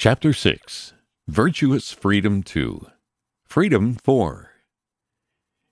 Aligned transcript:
Chapter 0.00 0.32
6 0.32 0.94
Virtuous 1.28 1.92
Freedom 1.92 2.42
2 2.42 2.86
Freedom 3.44 3.92
4 3.96 4.50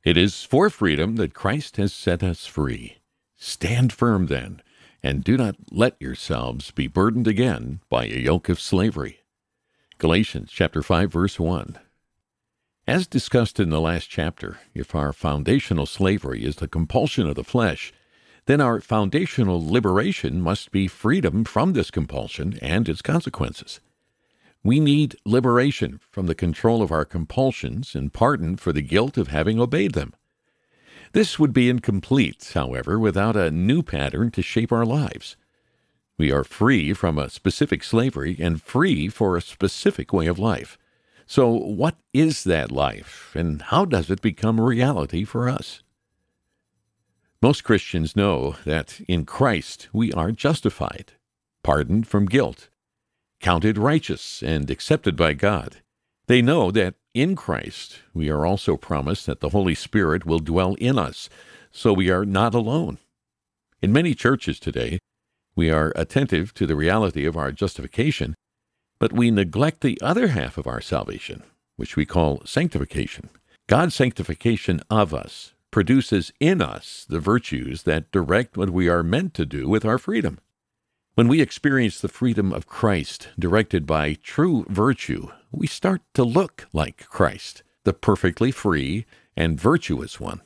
It 0.04 0.18
is 0.18 0.42
for 0.44 0.68
freedom 0.68 1.16
that 1.16 1.32
Christ 1.32 1.78
has 1.78 1.94
set 1.94 2.22
us 2.22 2.44
free. 2.44 2.98
Stand 3.38 3.90
firm 3.90 4.26
then, 4.26 4.60
and 5.02 5.24
do 5.24 5.38
not 5.38 5.56
let 5.70 5.96
yourselves 5.98 6.72
be 6.72 6.86
burdened 6.86 7.26
again 7.26 7.80
by 7.88 8.04
a 8.04 8.20
yoke 8.20 8.50
of 8.50 8.60
slavery. 8.60 9.20
Galatians 9.96 10.50
chapter 10.52 10.82
5 10.82 11.10
verse 11.10 11.40
1 11.40 11.78
As 12.86 13.06
discussed 13.06 13.58
in 13.58 13.70
the 13.70 13.80
last 13.80 14.10
chapter, 14.10 14.58
if 14.74 14.94
our 14.94 15.14
foundational 15.14 15.86
slavery 15.86 16.44
is 16.44 16.56
the 16.56 16.68
compulsion 16.68 17.26
of 17.26 17.34
the 17.34 17.44
flesh, 17.44 17.94
then 18.44 18.60
our 18.60 18.82
foundational 18.82 19.66
liberation 19.66 20.42
must 20.42 20.70
be 20.70 20.86
freedom 20.86 21.44
from 21.44 21.72
this 21.72 21.90
compulsion 21.90 22.58
and 22.60 22.90
its 22.90 23.00
consequences. 23.00 23.80
We 24.64 24.80
need 24.80 25.16
liberation 25.24 26.00
from 26.10 26.26
the 26.26 26.34
control 26.34 26.82
of 26.82 26.90
our 26.90 27.04
compulsions 27.04 27.94
and 27.94 28.12
pardon 28.12 28.56
for 28.56 28.72
the 28.72 28.82
guilt 28.82 29.16
of 29.16 29.28
having 29.28 29.60
obeyed 29.60 29.92
them. 29.92 30.14
This 31.12 31.38
would 31.38 31.52
be 31.52 31.70
incomplete, 31.70 32.50
however, 32.54 32.98
without 32.98 33.36
a 33.36 33.50
new 33.50 33.82
pattern 33.82 34.30
to 34.32 34.42
shape 34.42 34.72
our 34.72 34.84
lives. 34.84 35.36
We 36.18 36.32
are 36.32 36.44
free 36.44 36.92
from 36.92 37.18
a 37.18 37.30
specific 37.30 37.84
slavery 37.84 38.36
and 38.40 38.60
free 38.60 39.08
for 39.08 39.36
a 39.36 39.42
specific 39.42 40.12
way 40.12 40.26
of 40.26 40.38
life. 40.38 40.76
So, 41.26 41.50
what 41.50 41.96
is 42.12 42.42
that 42.44 42.72
life, 42.72 43.32
and 43.36 43.62
how 43.62 43.84
does 43.84 44.10
it 44.10 44.20
become 44.20 44.60
reality 44.60 45.24
for 45.24 45.48
us? 45.48 45.82
Most 47.40 47.62
Christians 47.62 48.16
know 48.16 48.56
that 48.64 49.00
in 49.06 49.24
Christ 49.24 49.88
we 49.92 50.12
are 50.12 50.32
justified, 50.32 51.12
pardoned 51.62 52.08
from 52.08 52.26
guilt, 52.26 52.68
counted 53.40 53.78
righteous 53.78 54.42
and 54.42 54.70
accepted 54.70 55.16
by 55.16 55.32
God. 55.32 55.76
They 56.26 56.42
know 56.42 56.70
that 56.70 56.94
in 57.14 57.36
Christ 57.36 58.00
we 58.12 58.28
are 58.30 58.44
also 58.44 58.76
promised 58.76 59.26
that 59.26 59.40
the 59.40 59.50
Holy 59.50 59.74
Spirit 59.74 60.26
will 60.26 60.38
dwell 60.38 60.74
in 60.74 60.98
us, 60.98 61.28
so 61.70 61.92
we 61.92 62.10
are 62.10 62.24
not 62.24 62.54
alone. 62.54 62.98
In 63.80 63.92
many 63.92 64.14
churches 64.14 64.58
today, 64.58 64.98
we 65.54 65.70
are 65.70 65.92
attentive 65.96 66.52
to 66.54 66.66
the 66.66 66.76
reality 66.76 67.24
of 67.24 67.36
our 67.36 67.52
justification, 67.52 68.34
but 68.98 69.12
we 69.12 69.30
neglect 69.30 69.80
the 69.80 69.98
other 70.02 70.28
half 70.28 70.58
of 70.58 70.66
our 70.66 70.80
salvation, 70.80 71.42
which 71.76 71.96
we 71.96 72.04
call 72.04 72.42
sanctification. 72.44 73.28
God's 73.68 73.94
sanctification 73.94 74.80
of 74.90 75.14
us 75.14 75.52
produces 75.70 76.32
in 76.40 76.62
us 76.62 77.06
the 77.08 77.20
virtues 77.20 77.82
that 77.84 78.10
direct 78.10 78.56
what 78.56 78.70
we 78.70 78.88
are 78.88 79.02
meant 79.02 79.34
to 79.34 79.46
do 79.46 79.68
with 79.68 79.84
our 79.84 79.98
freedom. 79.98 80.38
When 81.18 81.26
we 81.26 81.40
experience 81.40 82.00
the 82.00 82.06
freedom 82.06 82.52
of 82.52 82.68
Christ 82.68 83.30
directed 83.36 83.86
by 83.88 84.14
true 84.22 84.64
virtue, 84.68 85.26
we 85.50 85.66
start 85.66 86.00
to 86.14 86.22
look 86.22 86.68
like 86.72 87.08
Christ, 87.08 87.64
the 87.82 87.92
perfectly 87.92 88.52
free 88.52 89.04
and 89.36 89.60
virtuous 89.60 90.20
one. 90.20 90.42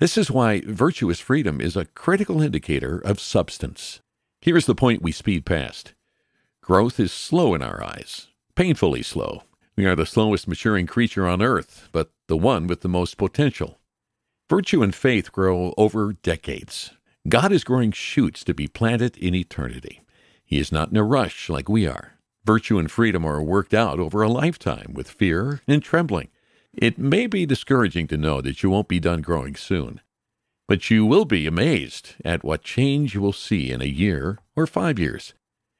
This 0.00 0.16
is 0.16 0.30
why 0.30 0.62
virtuous 0.66 1.20
freedom 1.20 1.60
is 1.60 1.76
a 1.76 1.84
critical 1.84 2.40
indicator 2.40 2.98
of 2.98 3.20
substance. 3.20 4.00
Here 4.40 4.56
is 4.56 4.64
the 4.64 4.74
point 4.74 5.02
we 5.02 5.12
speed 5.12 5.44
past. 5.44 5.92
Growth 6.62 6.98
is 6.98 7.12
slow 7.12 7.54
in 7.54 7.60
our 7.60 7.84
eyes, 7.84 8.28
painfully 8.54 9.02
slow. 9.02 9.42
We 9.76 9.84
are 9.84 9.94
the 9.94 10.06
slowest 10.06 10.48
maturing 10.48 10.86
creature 10.86 11.28
on 11.28 11.42
earth, 11.42 11.90
but 11.92 12.12
the 12.28 12.36
one 12.38 12.66
with 12.66 12.80
the 12.80 12.88
most 12.88 13.18
potential. 13.18 13.78
Virtue 14.48 14.82
and 14.82 14.94
faith 14.94 15.30
grow 15.32 15.74
over 15.76 16.14
decades, 16.14 16.92
God 17.26 17.52
is 17.52 17.64
growing 17.64 17.92
shoots 17.92 18.44
to 18.44 18.54
be 18.54 18.68
planted 18.68 19.16
in 19.16 19.34
eternity. 19.34 20.02
He 20.44 20.58
is 20.58 20.72
not 20.72 20.90
in 20.90 20.96
a 20.96 21.02
rush 21.02 21.48
like 21.48 21.68
we 21.68 21.86
are. 21.86 22.14
Virtue 22.44 22.78
and 22.78 22.90
freedom 22.90 23.26
are 23.26 23.42
worked 23.42 23.74
out 23.74 23.98
over 23.98 24.22
a 24.22 24.28
lifetime 24.28 24.92
with 24.94 25.10
fear 25.10 25.60
and 25.66 25.82
trembling. 25.82 26.28
It 26.72 26.98
may 26.98 27.26
be 27.26 27.44
discouraging 27.44 28.06
to 28.08 28.16
know 28.16 28.40
that 28.40 28.62
you 28.62 28.70
won't 28.70 28.88
be 28.88 29.00
done 29.00 29.20
growing 29.20 29.56
soon, 29.56 30.00
but 30.66 30.90
you 30.90 31.04
will 31.04 31.24
be 31.24 31.46
amazed 31.46 32.14
at 32.24 32.44
what 32.44 32.62
change 32.62 33.14
you 33.14 33.20
will 33.20 33.32
see 33.32 33.70
in 33.70 33.82
a 33.82 33.86
year 33.86 34.38
or 34.56 34.66
five 34.66 34.98
years. 34.98 35.34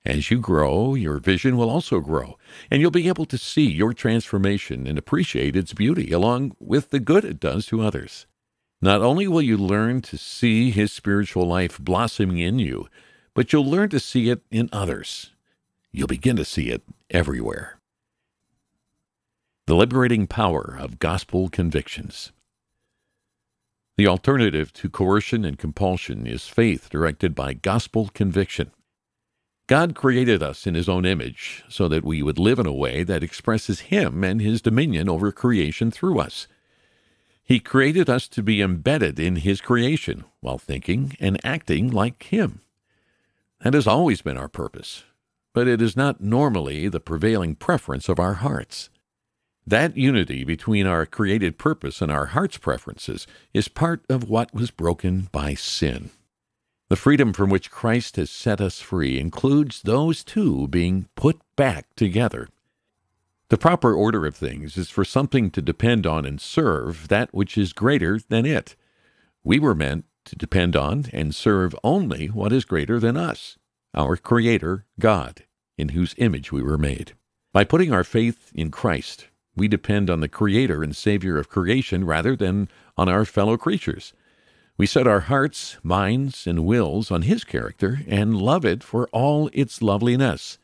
As 0.05 0.31
you 0.31 0.41
grow, 0.41 0.95
your 0.95 1.19
vision 1.19 1.57
will 1.57 1.71
also 1.71 2.01
grow, 2.01 2.39
and 2.71 2.81
you'll 2.81 2.91
be 2.91 3.09
able 3.09 3.27
to 3.27 3.39
see 3.39 3.71
your 3.71 3.93
transformation 3.93 4.87
and 4.87 4.99
appreciate 4.99 5.57
its 5.57 5.73
beauty 5.73 6.13
along 6.13 6.57
with 6.59 6.91
the 6.91 7.01
good 7.01 7.25
it 7.25 7.41
does 7.41 7.67
to 7.67 7.83
others. 7.83 8.27
Not 8.81 9.03
only 9.03 9.27
will 9.27 9.43
you 9.43 9.57
learn 9.57 10.03
to 10.03 10.17
see 10.17 10.71
His 10.71 10.93
spiritual 10.93 11.47
life 11.47 11.79
blossoming 11.79 12.39
in 12.39 12.59
you, 12.59 12.89
but 13.35 13.53
you'll 13.53 13.69
learn 13.69 13.89
to 13.91 14.01
see 14.01 14.31
it 14.31 14.43
in 14.51 14.69
others. 14.73 15.33
You'll 15.91 16.07
begin 16.07 16.37
to 16.37 16.45
see 16.45 16.71
it 16.71 16.83
everywhere. 17.11 17.79
The 19.67 19.75
liberating 19.75 20.27
power 20.27 20.77
of 20.79 20.99
gospel 20.99 21.49
convictions. 21.49 22.33
The 23.97 24.07
alternative 24.07 24.73
to 24.75 24.89
coercion 24.89 25.45
and 25.45 25.59
compulsion 25.59 26.25
is 26.25 26.47
faith 26.47 26.89
directed 26.89 27.35
by 27.35 27.55
gospel 27.55 28.11
conviction. 28.15 28.71
God 29.67 29.97
created 29.97 30.41
us 30.43 30.69
in 30.69 30.75
His 30.75 30.89
own 30.89 31.05
image 31.05 31.65
so 31.69 31.89
that 31.89 32.05
we 32.05 32.23
would 32.23 32.39
live 32.39 32.61
in 32.61 32.67
a 32.67 32.73
way 32.73 33.03
that 33.03 33.25
expresses 33.25 33.81
Him 33.81 34.23
and 34.23 34.41
His 34.41 34.63
dominion 34.63 35.09
over 35.09 35.33
creation 35.33 35.91
through 35.91 36.21
us. 36.21 36.47
He 37.49 37.61
created 37.61 38.11
us 38.11 38.29
to 38.29 38.43
be 38.43 38.61
embedded 38.61 39.19
in 39.19 39.37
His 39.37 39.63
creation 39.63 40.25
while 40.41 40.59
thinking 40.59 41.17
and 41.19 41.41
acting 41.43 41.91
like 41.91 42.25
Him. 42.25 42.61
That 43.63 43.73
has 43.73 43.87
always 43.87 44.21
been 44.21 44.37
our 44.37 44.51
purpose, 44.51 45.05
but 45.55 45.67
it 45.67 45.81
is 45.81 45.97
not 45.97 46.21
normally 46.21 46.89
the 46.89 47.01
prevailing 47.01 47.55
preference 47.55 48.11
of 48.11 48.21
our 48.21 48.35
hearts. 48.35 48.91
That 49.67 49.97
unity 49.97 50.45
between 50.45 50.87
our 50.87 51.07
created 51.07 51.57
purpose 51.57 52.03
and 52.03 52.13
our 52.13 52.27
heart's 52.27 52.59
preferences 52.59 53.27
is 53.55 53.69
part 53.69 54.05
of 54.11 54.29
what 54.29 54.53
was 54.53 54.71
broken 54.71 55.31
by 55.33 55.55
sin. 55.55 56.11
The 56.91 56.97
freedom 56.97 57.33
from 57.33 57.49
which 57.49 57.71
Christ 57.71 58.17
has 58.17 58.29
set 58.29 58.61
us 58.61 58.81
free 58.81 59.19
includes 59.19 59.81
those 59.81 60.23
two 60.23 60.69
being 60.69 61.09
put 61.17 61.41
back 61.57 61.87
together. 61.97 62.51
The 63.51 63.57
proper 63.57 63.95
order 63.95 64.27
of 64.27 64.37
things 64.37 64.77
is 64.77 64.91
for 64.91 65.07
something 65.07 65.51
to 65.53 65.63
depend 65.63 66.07
on 66.07 66.27
and 66.27 66.39
serve 66.39 67.09
that 67.09 67.33
which 67.33 67.57
is 67.57 67.73
greater 67.73 68.21
than 68.29 68.45
it. 68.45 68.77
We 69.43 69.59
were 69.59 69.75
meant 69.75 70.05
to 70.27 70.37
depend 70.37 70.77
on 70.77 71.07
and 71.15 71.35
serve 71.35 71.75
only 71.83 72.27
what 72.27 72.53
is 72.53 72.67
greater 72.67 73.01
than 73.01 73.17
us, 73.17 73.57
our 73.95 74.19
Creator, 74.19 74.85
God, 75.01 75.45
in 75.79 75.91
whose 75.91 76.15
image 76.19 76.53
we 76.53 76.63
were 76.63 76.77
made. 76.77 77.15
By 77.55 77.65
putting 77.65 77.91
our 77.91 78.05
faith 78.05 78.53
in 78.55 78.71
Christ, 78.71 79.29
we 79.57 79.67
depend 79.67 80.11
on 80.11 80.21
the 80.21 80.29
Creator 80.29 80.83
and 80.83 80.95
Savior 80.95 81.39
of 81.39 81.49
creation 81.49 82.05
rather 82.05 82.37
than 82.37 82.69
on 82.99 83.09
our 83.09 83.25
fellow 83.25 83.57
creatures. 83.57 84.13
We 84.77 84.85
set 84.85 85.07
our 85.07 85.21
hearts, 85.21 85.79
minds, 85.83 86.47
and 86.47 86.67
wills 86.67 87.11
on 87.11 87.23
His 87.23 87.45
character 87.45 88.01
and 88.07 88.37
love 88.37 88.67
it 88.67 88.85
for 88.85 89.09
all 89.09 89.49
its 89.55 89.81
loveliness. 89.81 90.59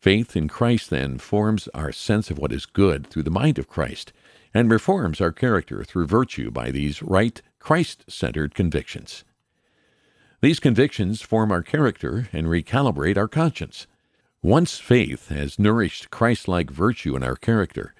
Faith 0.00 0.34
in 0.34 0.48
Christ, 0.48 0.88
then, 0.88 1.18
forms 1.18 1.68
our 1.74 1.92
sense 1.92 2.30
of 2.30 2.38
what 2.38 2.52
is 2.52 2.64
good 2.64 3.06
through 3.06 3.24
the 3.24 3.30
mind 3.30 3.58
of 3.58 3.68
Christ 3.68 4.14
and 4.54 4.70
reforms 4.70 5.20
our 5.20 5.30
character 5.30 5.84
through 5.84 6.06
virtue 6.06 6.50
by 6.50 6.70
these 6.70 7.02
right, 7.02 7.42
Christ 7.58 8.04
centered 8.08 8.54
convictions. 8.54 9.24
These 10.40 10.58
convictions 10.58 11.20
form 11.20 11.52
our 11.52 11.62
character 11.62 12.30
and 12.32 12.46
recalibrate 12.46 13.18
our 13.18 13.28
conscience. 13.28 13.86
Once 14.42 14.78
faith 14.78 15.28
has 15.28 15.58
nourished 15.58 16.10
Christ 16.10 16.48
like 16.48 16.70
virtue 16.70 17.14
in 17.14 17.22
our 17.22 17.36
character, 17.36 17.94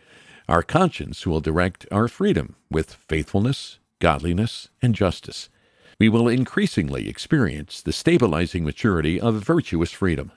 our 0.49 0.63
conscience 0.63 1.27
will 1.27 1.41
direct 1.41 1.87
our 1.93 2.09
freedom 2.09 2.57
with 2.71 2.95
faithfulness, 2.95 3.79
godliness, 3.99 4.71
and 4.81 4.95
justice. 4.95 5.51
We 5.99 6.09
will 6.09 6.29
increasingly 6.29 7.11
experience 7.11 7.83
the 7.83 7.93
stabilizing 7.93 8.65
maturity 8.65 9.21
of 9.21 9.35
virtuous 9.45 9.93
freedom. 9.93 10.33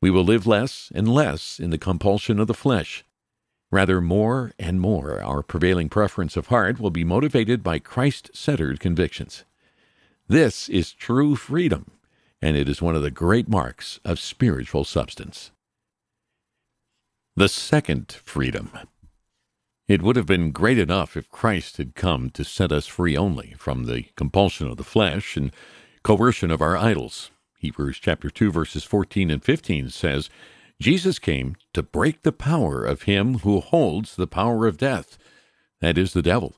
We 0.00 0.10
will 0.10 0.24
live 0.24 0.46
less 0.46 0.92
and 0.94 1.08
less 1.08 1.58
in 1.58 1.70
the 1.70 1.78
compulsion 1.78 2.38
of 2.38 2.46
the 2.46 2.54
flesh. 2.54 3.04
Rather, 3.70 4.00
more 4.00 4.52
and 4.58 4.80
more, 4.80 5.20
our 5.20 5.42
prevailing 5.42 5.88
preference 5.88 6.36
of 6.36 6.46
heart 6.46 6.80
will 6.80 6.90
be 6.90 7.04
motivated 7.04 7.62
by 7.62 7.78
Christ 7.78 8.30
centered 8.32 8.80
convictions. 8.80 9.44
This 10.26 10.68
is 10.68 10.92
true 10.92 11.36
freedom, 11.36 11.90
and 12.40 12.56
it 12.56 12.68
is 12.68 12.80
one 12.80 12.94
of 12.94 13.02
the 13.02 13.10
great 13.10 13.48
marks 13.48 14.00
of 14.04 14.18
spiritual 14.18 14.84
substance. 14.84 15.50
The 17.36 17.48
second 17.48 18.12
freedom. 18.24 18.70
It 19.86 20.02
would 20.02 20.16
have 20.16 20.26
been 20.26 20.52
great 20.52 20.78
enough 20.78 21.16
if 21.16 21.30
Christ 21.30 21.78
had 21.78 21.94
come 21.94 22.30
to 22.30 22.44
set 22.44 22.72
us 22.72 22.86
free 22.86 23.16
only 23.16 23.54
from 23.58 23.84
the 23.84 24.04
compulsion 24.16 24.68
of 24.68 24.76
the 24.76 24.84
flesh 24.84 25.36
and 25.36 25.50
coercion 26.02 26.50
of 26.50 26.60
our 26.60 26.76
idols. 26.76 27.30
Hebrews 27.58 27.98
chapter 27.98 28.30
2 28.30 28.50
verses 28.52 28.84
14 28.84 29.30
and 29.30 29.44
15 29.44 29.90
says, 29.90 30.30
Jesus 30.80 31.18
came 31.18 31.56
to 31.74 31.82
break 31.82 32.22
the 32.22 32.32
power 32.32 32.84
of 32.84 33.02
him 33.02 33.40
who 33.40 33.60
holds 33.60 34.14
the 34.14 34.28
power 34.28 34.66
of 34.66 34.78
death, 34.78 35.18
that 35.80 35.98
is 35.98 36.12
the 36.12 36.22
devil, 36.22 36.54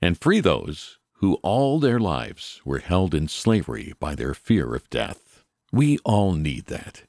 and 0.00 0.18
free 0.18 0.40
those 0.40 0.98
who 1.20 1.34
all 1.42 1.78
their 1.78 2.00
lives 2.00 2.60
were 2.64 2.78
held 2.78 3.14
in 3.14 3.28
slavery 3.28 3.92
by 4.00 4.14
their 4.14 4.32
fear 4.32 4.74
of 4.74 4.88
death. 4.88 5.44
We 5.70 5.98
all 5.98 6.32
need 6.32 6.66
that. 6.66 7.02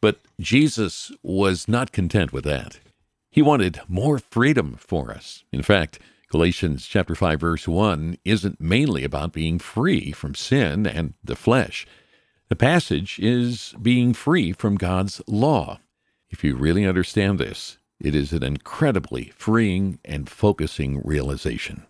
But 0.00 0.20
Jesus 0.40 1.10
was 1.22 1.66
not 1.66 1.90
content 1.90 2.32
with 2.32 2.44
that. 2.44 2.78
He 3.30 3.42
wanted 3.42 3.80
more 3.88 4.18
freedom 4.18 4.76
for 4.78 5.10
us. 5.10 5.44
In 5.52 5.62
fact, 5.62 5.98
Galatians 6.30 6.86
chapter 6.86 7.14
5 7.14 7.40
verse 7.40 7.66
1 7.66 8.18
isn't 8.24 8.60
mainly 8.60 9.02
about 9.02 9.32
being 9.32 9.58
free 9.58 10.12
from 10.12 10.34
sin 10.34 10.86
and 10.86 11.14
the 11.24 11.36
flesh. 11.36 11.86
The 12.48 12.56
passage 12.56 13.18
is 13.18 13.74
being 13.80 14.14
free 14.14 14.52
from 14.52 14.76
God's 14.76 15.20
law. 15.26 15.80
If 16.30 16.42
you 16.42 16.56
really 16.56 16.86
understand 16.86 17.38
this, 17.38 17.76
it 18.00 18.14
is 18.14 18.32
an 18.32 18.42
incredibly 18.42 19.32
freeing 19.36 19.98
and 20.02 20.30
focusing 20.30 21.02
realization. 21.04 21.84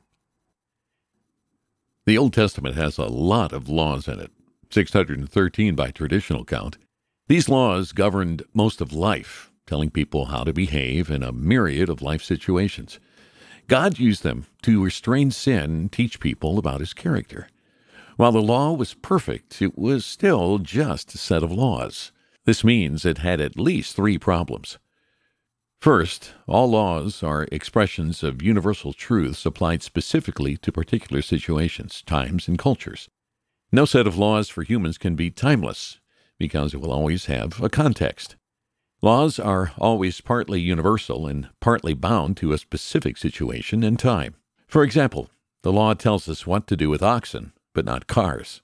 The 2.07 2.19
Old 2.19 2.33
Testament 2.33 2.75
has 2.75 2.99
a 2.99 3.05
lot 3.05 3.53
of 3.53 3.69
laws 3.69 4.09
in 4.09 4.19
it, 4.19 4.33
613 4.71 5.77
by 5.77 5.93
traditional 5.93 6.45
count. 6.45 6.77
These 7.29 7.49
laws 7.49 7.93
governed 7.93 8.43
most 8.53 8.81
of 8.81 8.93
life, 8.93 9.53
telling 9.67 9.91
people 9.91 10.27
how 10.27 10.43
to 10.43 10.53
behave 10.53 11.09
in 11.09 11.23
a 11.23 11.31
myriad 11.31 11.89
of 11.89 12.03
life 12.03 12.25
situations. 12.25 12.99
God 13.69 13.99
used 13.99 14.23
them 14.25 14.47
to 14.63 14.83
restrain 14.83 15.31
sin 15.31 15.71
and 15.71 15.93
teach 15.93 16.19
people 16.19 16.59
about 16.59 16.81
his 16.81 16.95
character. 16.95 17.49
While 18.19 18.33
the 18.33 18.43
law 18.43 18.73
was 18.73 18.95
perfect, 18.95 19.63
it 19.63 19.79
was 19.79 20.05
still 20.05 20.59
just 20.59 21.15
a 21.15 21.19
set 21.19 21.45
of 21.45 21.53
laws. 21.53 22.11
This 22.47 22.65
means 22.65 23.05
it 23.05 23.19
had 23.19 23.41
at 23.41 23.57
least 23.57 23.95
three 23.95 24.19
problems. 24.19 24.77
First, 25.81 26.33
all 26.49 26.69
laws 26.69 27.23
are 27.23 27.47
expressions 27.53 28.25
of 28.25 28.43
universal 28.43 28.93
truths 28.93 29.47
applied 29.47 29.85
specifically 29.85 30.57
to 30.57 30.73
particular 30.73 31.23
situations, 31.23 32.03
times, 32.03 32.49
and 32.49 32.59
cultures. 32.59 33.09
No 33.71 33.85
set 33.85 34.09
of 34.09 34.19
laws 34.19 34.49
for 34.49 34.65
humans 34.65 34.99
can 34.99 35.15
be 35.15 35.31
timeless, 35.31 36.01
because 36.41 36.75
it 36.75 36.81
will 36.81 36.91
always 36.91 37.27
have 37.27 37.63
a 37.63 37.69
context. 37.69 38.35
Laws 39.01 39.39
are 39.39 39.71
always 39.79 40.21
partly 40.21 40.61
universal 40.61 41.29
and 41.29 41.51
partly 41.61 41.95
bound 41.95 42.37
to 42.39 42.53
a 42.53 42.59
specific 42.59 43.17
situation 43.17 43.85
and 43.85 43.97
time. 43.97 44.35
For 44.67 44.83
example, 44.83 45.31
the 45.63 45.73
law 45.73 45.95
tells 45.95 46.29
us 46.29 46.49
what 46.49 46.67
to 46.67 46.77
do 46.77 46.91
with 46.91 47.01
oxen, 47.01 47.53
but 47.79 47.85
not 47.85 48.09
cars. 48.09 48.61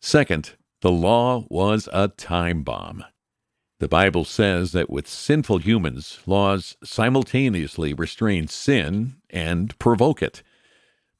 Second, 0.00 0.54
the 0.80 0.90
law 0.90 1.46
was 1.48 1.88
a 1.92 2.08
time 2.08 2.64
bomb. 2.64 3.04
The 3.78 3.86
Bible 3.86 4.24
says 4.24 4.72
that 4.72 4.90
with 4.90 5.06
sinful 5.06 5.58
humans, 5.58 6.18
laws 6.26 6.76
simultaneously 6.82 7.94
restrain 7.94 8.48
sin 8.48 9.18
and 9.30 9.78
provoke 9.78 10.20
it. 10.20 10.42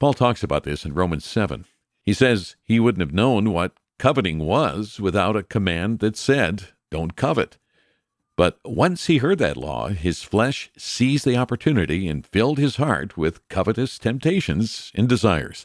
Paul 0.00 0.12
talks 0.12 0.42
about 0.42 0.64
this 0.64 0.84
in 0.84 0.92
Romans 0.92 1.24
7. 1.24 1.66
He 2.02 2.12
says 2.12 2.56
he 2.64 2.80
wouldn't 2.80 3.00
have 3.00 3.14
known 3.14 3.52
what 3.52 3.76
coveting 4.00 4.40
was 4.40 4.98
without 4.98 5.36
a 5.36 5.44
command 5.44 6.00
that 6.00 6.16
said, 6.16 6.70
Don't 6.90 7.14
covet. 7.14 7.58
But 8.36 8.58
once 8.64 9.06
he 9.06 9.18
heard 9.18 9.38
that 9.38 9.56
law, 9.56 9.90
his 9.90 10.24
flesh 10.24 10.72
seized 10.76 11.24
the 11.24 11.36
opportunity 11.36 12.08
and 12.08 12.26
filled 12.26 12.58
his 12.58 12.74
heart 12.74 13.16
with 13.16 13.48
covetous 13.48 14.00
temptations 14.00 14.90
and 14.96 15.08
desires. 15.08 15.64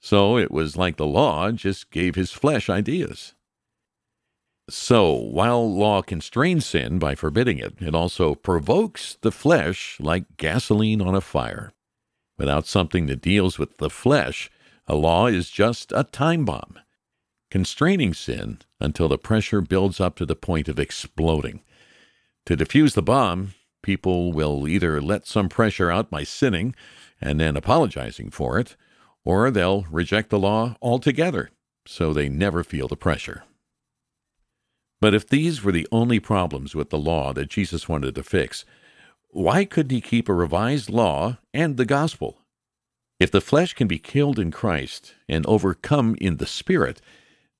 So 0.00 0.38
it 0.38 0.50
was 0.50 0.76
like 0.76 0.96
the 0.96 1.06
law 1.06 1.50
just 1.52 1.90
gave 1.90 2.14
his 2.14 2.32
flesh 2.32 2.68
ideas. 2.70 3.34
So, 4.68 5.12
while 5.12 5.68
law 5.68 6.00
constrains 6.00 6.64
sin 6.64 7.00
by 7.00 7.16
forbidding 7.16 7.58
it, 7.58 7.74
it 7.80 7.94
also 7.94 8.36
provokes 8.36 9.18
the 9.20 9.32
flesh 9.32 9.96
like 9.98 10.36
gasoline 10.36 11.02
on 11.02 11.14
a 11.14 11.20
fire. 11.20 11.72
Without 12.38 12.66
something 12.66 13.06
that 13.06 13.20
deals 13.20 13.58
with 13.58 13.78
the 13.78 13.90
flesh, 13.90 14.48
a 14.86 14.94
law 14.94 15.26
is 15.26 15.50
just 15.50 15.92
a 15.94 16.04
time 16.04 16.44
bomb, 16.44 16.78
constraining 17.50 18.14
sin 18.14 18.60
until 18.78 19.08
the 19.08 19.18
pressure 19.18 19.60
builds 19.60 20.00
up 20.00 20.14
to 20.16 20.24
the 20.24 20.36
point 20.36 20.68
of 20.68 20.78
exploding. 20.78 21.62
To 22.46 22.56
defuse 22.56 22.94
the 22.94 23.02
bomb, 23.02 23.54
people 23.82 24.32
will 24.32 24.68
either 24.68 25.02
let 25.02 25.26
some 25.26 25.48
pressure 25.48 25.90
out 25.90 26.10
by 26.10 26.22
sinning 26.22 26.74
and 27.20 27.40
then 27.40 27.56
apologizing 27.56 28.30
for 28.30 28.58
it, 28.58 28.76
or 29.24 29.50
they'll 29.50 29.82
reject 29.90 30.30
the 30.30 30.38
law 30.38 30.76
altogether 30.80 31.50
so 31.86 32.12
they 32.12 32.28
never 32.28 32.62
feel 32.62 32.88
the 32.88 32.96
pressure. 32.96 33.44
But 35.00 35.14
if 35.14 35.26
these 35.26 35.62
were 35.62 35.72
the 35.72 35.88
only 35.90 36.20
problems 36.20 36.74
with 36.74 36.90
the 36.90 36.98
law 36.98 37.32
that 37.32 37.48
Jesus 37.48 37.88
wanted 37.88 38.14
to 38.14 38.22
fix, 38.22 38.64
why 39.30 39.64
couldn't 39.64 39.94
he 39.94 40.00
keep 40.00 40.28
a 40.28 40.34
revised 40.34 40.90
law 40.90 41.38
and 41.54 41.76
the 41.76 41.86
gospel? 41.86 42.42
If 43.18 43.30
the 43.30 43.40
flesh 43.40 43.74
can 43.74 43.86
be 43.86 43.98
killed 43.98 44.38
in 44.38 44.50
Christ 44.50 45.14
and 45.28 45.46
overcome 45.46 46.16
in 46.20 46.36
the 46.36 46.46
Spirit, 46.46 47.00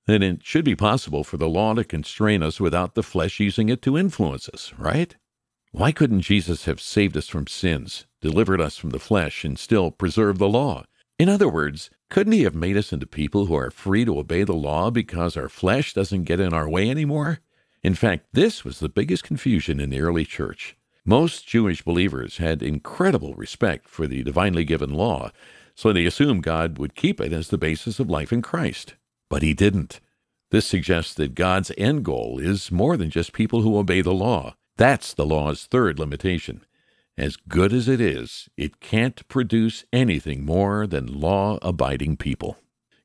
then 0.07 0.23
it 0.23 0.43
should 0.43 0.65
be 0.65 0.75
possible 0.75 1.23
for 1.23 1.37
the 1.37 1.49
law 1.49 1.75
to 1.75 1.85
constrain 1.85 2.43
us 2.43 2.61
without 2.61 2.95
the 2.95 3.03
flesh 3.03 3.41
using 3.41 3.69
it 3.69 3.83
to 3.83 3.99
influence 3.99 4.49
us, 4.49 4.73
right? 4.79 5.17
Why 5.73 5.93
couldn't 5.93 6.23
Jesus 6.23 6.65
have 6.65 6.81
saved 6.81 7.17
us 7.17 7.29
from 7.29 7.47
sins, 7.47 8.07
delivered 8.21 8.61
us 8.61 8.77
from 8.77 8.91
the 8.91 8.99
flesh, 8.99 9.45
and 9.45 9.59
still 9.59 9.91
preserved 9.91 10.41
the 10.41 10.49
law? 10.49 10.85
In 11.21 11.29
other 11.29 11.51
words, 11.51 11.91
couldn't 12.09 12.33
he 12.33 12.45
have 12.45 12.55
made 12.55 12.79
us 12.79 12.95
into 12.95 13.07
people 13.07 13.45
who 13.45 13.55
are 13.55 13.71
free 13.71 14.07
to 14.07 14.19
obey 14.19 14.43
the 14.43 14.55
law 14.55 14.91
because 14.91 15.37
our 15.37 15.51
flesh 15.51 15.93
doesn't 15.93 16.25
get 16.25 16.41
in 16.41 16.55
our 16.55 16.67
way 16.67 16.89
anymore? 16.89 17.41
In 17.83 17.95
fact, 17.95 18.29
this 18.33 18.65
was 18.65 18.79
the 18.79 18.89
biggest 18.89 19.23
confusion 19.23 19.81
in 19.81 19.91
the 19.91 20.01
early 20.01 20.25
church. 20.25 20.79
Most 21.05 21.47
Jewish 21.47 21.83
believers 21.83 22.39
had 22.39 22.63
incredible 22.63 23.35
respect 23.35 23.87
for 23.87 24.07
the 24.07 24.23
divinely 24.23 24.65
given 24.65 24.95
law, 24.95 25.31
so 25.75 25.93
they 25.93 26.07
assumed 26.07 26.43
God 26.43 26.79
would 26.79 26.95
keep 26.95 27.21
it 27.21 27.35
as 27.35 27.49
the 27.49 27.59
basis 27.59 28.01
of 28.01 28.09
life 28.09 28.33
in 28.33 28.41
Christ. 28.41 28.95
But 29.29 29.43
he 29.43 29.53
didn't. 29.53 30.01
This 30.51 30.67
suggests 30.67 31.13
that 31.17 31.35
God's 31.35 31.71
end 31.77 32.03
goal 32.03 32.39
is 32.39 32.73
more 32.73 32.97
than 32.97 33.11
just 33.11 33.35
people 33.35 33.61
who 33.61 33.77
obey 33.77 34.01
the 34.01 34.15
law. 34.15 34.55
That's 34.79 35.13
the 35.13 35.27
law's 35.27 35.67
third 35.67 35.99
limitation. 35.99 36.65
As 37.19 37.37
good 37.37 37.73
as 37.73 37.89
it 37.89 38.01
is, 38.01 38.49
it 38.57 38.81
can't 38.81 39.27
produce 39.29 39.85
anything 39.93 40.45
more 40.45 40.87
than 40.87 41.21
law 41.21 41.59
abiding 41.61 42.17
people. 42.17 42.57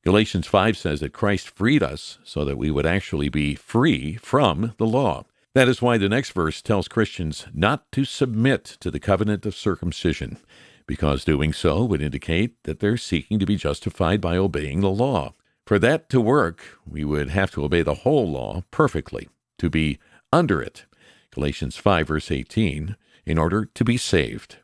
Galatians 0.03 0.45
5 0.47 0.77
says 0.77 0.99
that 0.99 1.13
Christ 1.13 1.49
freed 1.49 1.81
us 1.81 2.19
so 2.23 2.45
that 2.45 2.57
we 2.57 2.69
would 2.69 2.85
actually 2.85 3.27
be 3.27 3.55
free 3.55 4.15
from 4.15 4.73
the 4.77 4.85
law. 4.85 5.25
That 5.55 5.67
is 5.67 5.81
why 5.81 5.97
the 5.97 6.09
next 6.09 6.31
verse 6.31 6.61
tells 6.61 6.87
Christians 6.87 7.47
not 7.53 7.91
to 7.93 8.05
submit 8.05 8.63
to 8.81 8.91
the 8.91 8.99
covenant 8.99 9.45
of 9.45 9.55
circumcision, 9.55 10.37
because 10.85 11.25
doing 11.25 11.53
so 11.53 11.83
would 11.85 12.01
indicate 12.01 12.61
that 12.63 12.79
they're 12.79 12.97
seeking 12.97 13.39
to 13.39 13.45
be 13.45 13.55
justified 13.55 14.21
by 14.21 14.37
obeying 14.37 14.81
the 14.81 14.89
law. 14.89 15.33
For 15.65 15.79
that 15.79 16.09
to 16.09 16.21
work, 16.21 16.77
we 16.85 17.03
would 17.03 17.29
have 17.29 17.49
to 17.51 17.63
obey 17.63 17.81
the 17.81 17.95
whole 17.95 18.29
law 18.29 18.63
perfectly, 18.69 19.29
to 19.57 19.69
be 19.69 19.97
under 20.31 20.61
it. 20.61 20.85
Galatians 21.31 21.77
5, 21.77 22.07
verse 22.07 22.29
18 22.29 22.95
in 23.25 23.38
order 23.38 23.65
to 23.65 23.84
be 23.84 23.98
saved. 23.98 24.58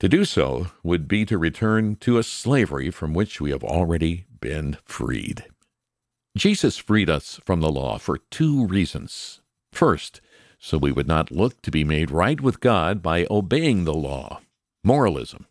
To 0.00 0.08
do 0.08 0.24
so 0.24 0.68
would 0.82 1.08
be 1.08 1.24
to 1.26 1.38
return 1.38 1.96
to 1.96 2.18
a 2.18 2.22
slavery 2.22 2.90
from 2.90 3.14
which 3.14 3.40
we 3.40 3.50
have 3.50 3.64
already 3.64 4.26
been 4.40 4.76
freed. 4.84 5.44
Jesus 6.36 6.76
freed 6.76 7.08
us 7.08 7.40
from 7.44 7.60
the 7.60 7.70
law 7.70 7.98
for 7.98 8.18
two 8.30 8.66
reasons. 8.66 9.40
First, 9.72 10.20
so 10.58 10.78
we 10.78 10.92
would 10.92 11.06
not 11.06 11.30
look 11.30 11.62
to 11.62 11.70
be 11.70 11.84
made 11.84 12.10
right 12.10 12.40
with 12.40 12.60
God 12.60 13.02
by 13.02 13.26
obeying 13.30 13.84
the 13.84 13.94
law. 13.94 14.40
Moralism. 14.82 15.46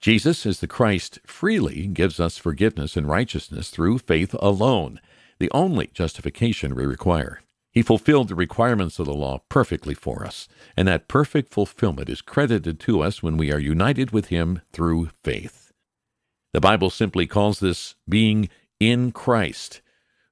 Jesus, 0.00 0.44
as 0.44 0.60
the 0.60 0.66
Christ, 0.66 1.18
freely 1.24 1.86
gives 1.86 2.20
us 2.20 2.36
forgiveness 2.36 2.96
and 2.96 3.08
righteousness 3.08 3.70
through 3.70 3.98
faith 3.98 4.34
alone, 4.40 5.00
the 5.38 5.50
only 5.52 5.86
justification 5.94 6.74
we 6.74 6.84
require. 6.84 7.40
He 7.74 7.82
fulfilled 7.82 8.28
the 8.28 8.36
requirements 8.36 9.00
of 9.00 9.06
the 9.06 9.14
law 9.14 9.42
perfectly 9.48 9.94
for 9.94 10.24
us, 10.24 10.46
and 10.76 10.86
that 10.86 11.08
perfect 11.08 11.52
fulfillment 11.52 12.08
is 12.08 12.22
credited 12.22 12.78
to 12.80 13.00
us 13.02 13.20
when 13.20 13.36
we 13.36 13.50
are 13.52 13.58
united 13.58 14.12
with 14.12 14.26
Him 14.26 14.60
through 14.72 15.10
faith. 15.24 15.72
The 16.52 16.60
Bible 16.60 16.88
simply 16.88 17.26
calls 17.26 17.58
this 17.58 17.96
being 18.08 18.48
in 18.78 19.10
Christ. 19.10 19.82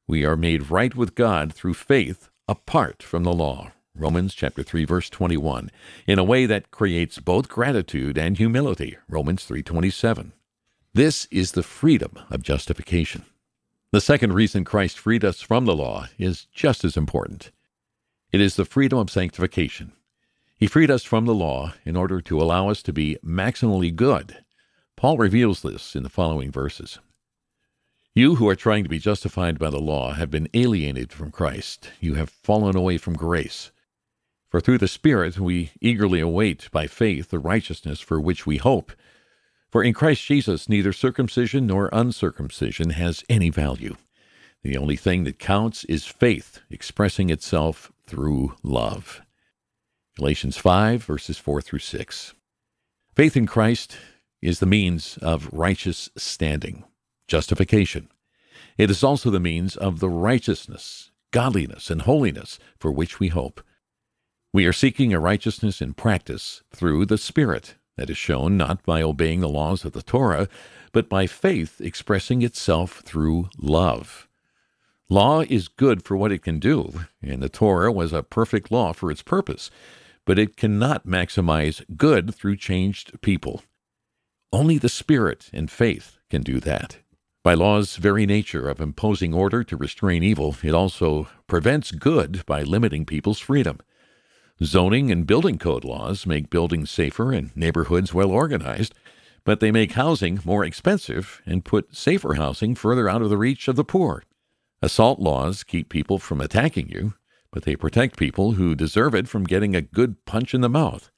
We 0.07 0.25
are 0.25 0.37
made 0.37 0.71
right 0.71 0.95
with 0.95 1.17
God 1.17 1.53
through 1.53 1.75
faith 1.75 2.29
apart 2.47 3.03
from 3.03 3.25
the 3.25 3.33
law. 3.33 3.73
Romans 3.95 4.35
chapter 4.35 4.63
3 4.63 4.85
verse 4.85 5.11
21 5.11 5.71
in 6.07 6.19
a 6.19 6.25
way 6.25 6.47
that 6.47 6.71
creates 6.71 7.19
both 7.19 7.49
gratitude 7.49 8.17
and 8.17 8.39
humility. 8.39 8.97
Romans 9.09 9.45
3:27. 9.45 10.33
This 10.95 11.27
is 11.31 11.53
the 11.53 11.63
freedom 11.63 12.19
of 12.31 12.43
justification. 12.43 13.25
The 13.93 14.01
second 14.01 14.33
reason 14.33 14.65
Christ 14.65 14.99
freed 14.99 15.23
us 15.23 15.43
from 15.43 15.67
the 15.67 15.77
law 15.77 16.09
is 16.19 16.47
just 16.47 16.83
as 16.83 16.97
important. 16.97 17.51
It 18.33 18.41
is 18.41 18.57
the 18.57 18.65
freedom 18.65 18.99
of 18.99 19.11
sanctification. 19.11 19.93
He 20.57 20.67
freed 20.67 20.91
us 20.91 21.05
from 21.05 21.27
the 21.27 21.35
law 21.35 21.75
in 21.85 21.95
order 21.95 22.23
to 22.23 22.41
allow 22.41 22.71
us 22.71 22.83
to 22.85 22.93
be 22.95 23.19
maximally 23.23 23.95
good. 23.95 24.43
Paul 24.97 25.19
reveals 25.19 25.61
this 25.61 25.95
in 25.95 26.05
the 26.05 26.09
following 26.09 26.51
verses. 26.51 27.01
You 28.15 28.37
who 28.37 28.49
are 28.49 28.57
trying 28.57 28.83
to 28.85 28.89
be 28.89 28.99
justified 28.99 29.59
by 29.59 29.69
the 29.69 29.79
law 29.79 30.13
have 30.13 30.31
been 30.31 30.49
alienated 30.55 31.13
from 31.13 31.31
Christ. 31.31 31.91
You 32.01 32.15
have 32.15 32.31
fallen 32.31 32.75
away 32.75 32.97
from 32.97 33.13
grace. 33.13 33.73
For 34.49 34.63
through 34.63 34.79
the 34.79 34.89
Spirit 34.89 35.39
we 35.39 35.73
eagerly 35.83 36.21
await 36.21 36.71
by 36.71 36.87
faith 36.87 37.29
the 37.29 37.39
righteousness 37.39 38.01
for 38.01 38.19
which 38.19 38.47
we 38.47 38.57
hope. 38.57 38.93
For 39.73 39.83
in 39.83 39.95
Christ 39.95 40.27
Jesus, 40.27 40.69
neither 40.69 40.93
circumcision 40.93 41.67
nor 41.67 41.89
uncircumcision 41.95 42.91
has 42.91 43.25
any 43.31 43.49
value. 43.49 43.97
The 44.63 44.77
only 44.77 44.97
thing 44.97 45.25
that 45.25 45.39
counts 45.39 45.85
is 45.85 46.05
faith 46.05 46.61
expressing 46.71 47.31
itself 47.31 47.91
through 48.07 48.55
love. 48.63 49.23
Galatians 50.19 50.59
5, 50.59 51.03
verses 51.03 51.39
4 51.39 51.63
through 51.63 51.79
6. 51.79 52.35
Faith 53.17 53.35
in 53.35 53.47
Christ 53.47 53.97
is 54.43 54.59
the 54.59 54.67
means 54.67 55.19
of 55.23 55.51
righteous 55.51 56.11
standing, 56.19 56.85
justification. 57.27 58.11
It 58.77 58.91
is 58.91 59.03
also 59.03 59.31
the 59.31 59.41
means 59.41 59.75
of 59.75 60.01
the 60.01 60.11
righteousness, 60.11 61.13
godliness, 61.31 61.91
and 61.91 62.03
holiness 62.03 62.59
for 62.79 62.93
which 62.93 63.19
we 63.19 63.29
hope. 63.29 63.63
We 64.53 64.67
are 64.67 64.73
seeking 64.75 65.15
a 65.15 65.21
righteousness 65.21 65.81
in 65.81 65.95
practice 65.95 66.63
through 66.75 67.07
the 67.07 67.17
Spirit 67.17 67.77
that 67.97 68.11
is 68.11 68.17
shown 68.17 68.57
not 68.57 68.83
by 68.85 69.03
obeying 69.03 69.41
the 69.41 69.49
laws 69.49 69.85
of 69.85 69.93
the 69.93 70.03
Torah, 70.03 70.49
but 70.93 71.09
by 71.09 71.27
faith 71.27 71.81
expressing 71.81 72.43
itself 72.43 73.03
through 73.05 73.49
love. 73.59 74.29
Law 75.09 75.41
is 75.41 75.69
good 75.69 76.05
for 76.05 76.17
what 76.17 76.33
it 76.33 76.43
can 76.43 76.59
do, 76.59 77.01
and 77.21 77.43
the 77.43 77.49
Torah 77.49 77.93
was 77.93 78.13
a 78.13 78.23
perfect 78.23 78.71
law 78.71 78.93
for 78.93 79.11
its 79.11 79.23
purpose, 79.23 79.71
but 80.25 80.39
it 80.39 80.57
cannot 80.57 81.07
maximize 81.07 81.85
good 81.97 82.35
through 82.35 82.57
changed 82.57 83.21
people. 83.21 83.63
Only 84.53 84.79
the 84.79 84.89
Spirit 84.89 85.51
and 85.53 85.71
faith 85.71 86.19
can 86.31 86.43
do 86.43 86.61
that. 86.61 86.99
By 87.43 87.55
law's 87.55 87.97
very 87.97 88.25
nature 88.25 88.69
of 88.69 88.81
imposing 88.81 89.35
order 89.35 89.65
to 89.65 89.77
restrain 89.77 90.23
evil, 90.23 90.57
it 90.63 90.75
also 90.75 91.29
prevents 91.47 91.91
good 91.91 92.47
by 92.47 92.63
limiting 92.63 93.05
people's 93.05 93.41
freedom. 93.41 93.81
Zoning 94.65 95.11
and 95.11 95.27
building 95.27 95.59
code 95.59 95.85
laws 95.85 96.27
make 96.27 96.51
buildings 96.51 96.91
safer 96.91 97.33
and 97.33 97.57
neighborhoods 97.57 98.15
well 98.15 98.31
organized, 98.31 98.95
but 99.45 99.61
they 99.61 99.73
make 99.73 99.93
housing 99.93 100.41
more 100.45 100.65
expensive 100.65 101.43
and 101.45 101.65
put 101.65 101.97
safer 101.97 102.35
housing 102.35 102.75
further 102.75 103.09
out 103.09 103.23
of 103.23 103.31
the 103.31 103.37
reach 103.37 103.67
of 103.67 103.77
the 103.77 103.85
poor. 103.85 104.23
Assault 104.81 105.19
laws 105.19 105.65
keep 105.65 105.89
people 105.89 106.19
from 106.19 106.41
attacking 106.41 106.89
you, 106.91 107.15
but 107.51 107.65
they 107.65 107.77
protect 107.77 108.17
people 108.17 108.53
who 108.53 108.75
deserve 108.75 109.15
it 109.15 109.27
from 109.27 109.45
getting 109.45 109.75
a 109.75 109.83
good 109.83 110.25
punch 110.27 110.55
in 110.55 110.61
the 110.61 110.69
mouth. 110.69 111.11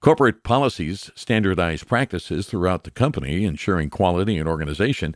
Corporate 0.00 0.42
policies 0.42 1.10
standardize 1.14 1.84
practices 1.84 2.46
throughout 2.46 2.84
the 2.84 2.90
company, 2.90 3.44
ensuring 3.44 3.90
quality 3.90 4.36
and 4.36 4.48
organization, 4.48 5.14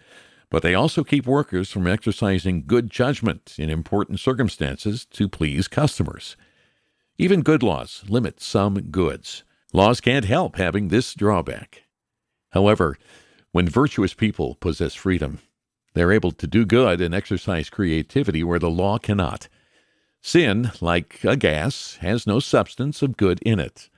but 0.50 0.62
they 0.62 0.74
also 0.74 1.04
keep 1.04 1.26
workers 1.26 1.70
from 1.70 1.86
exercising 1.86 2.64
good 2.66 2.90
judgment 2.90 3.56
in 3.58 3.68
important 3.68 4.20
circumstances 4.20 5.04
to 5.06 5.28
please 5.28 5.68
customers. 5.68 6.36
Even 7.18 7.40
good 7.40 7.62
laws 7.62 8.04
limit 8.08 8.40
some 8.40 8.74
goods. 8.90 9.42
Laws 9.72 10.02
can't 10.02 10.26
help 10.26 10.56
having 10.56 10.88
this 10.88 11.14
drawback. 11.14 11.84
However, 12.50 12.98
when 13.52 13.68
virtuous 13.68 14.12
people 14.12 14.56
possess 14.56 14.94
freedom, 14.94 15.38
they're 15.94 16.12
able 16.12 16.32
to 16.32 16.46
do 16.46 16.66
good 16.66 17.00
and 17.00 17.14
exercise 17.14 17.70
creativity 17.70 18.44
where 18.44 18.58
the 18.58 18.68
law 18.68 18.98
cannot. 18.98 19.48
Sin, 20.20 20.70
like 20.82 21.24
a 21.24 21.36
gas, 21.36 21.96
has 22.02 22.26
no 22.26 22.38
substance 22.38 23.00
of 23.00 23.16
good 23.16 23.40
in 23.42 23.60
it. 23.60 23.88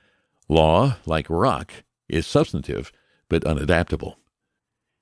Law, 0.47 0.95
like 1.05 1.29
rock, 1.29 1.73
is 2.07 2.25
substantive 2.25 2.91
but 3.27 3.43
unadaptable. 3.43 4.15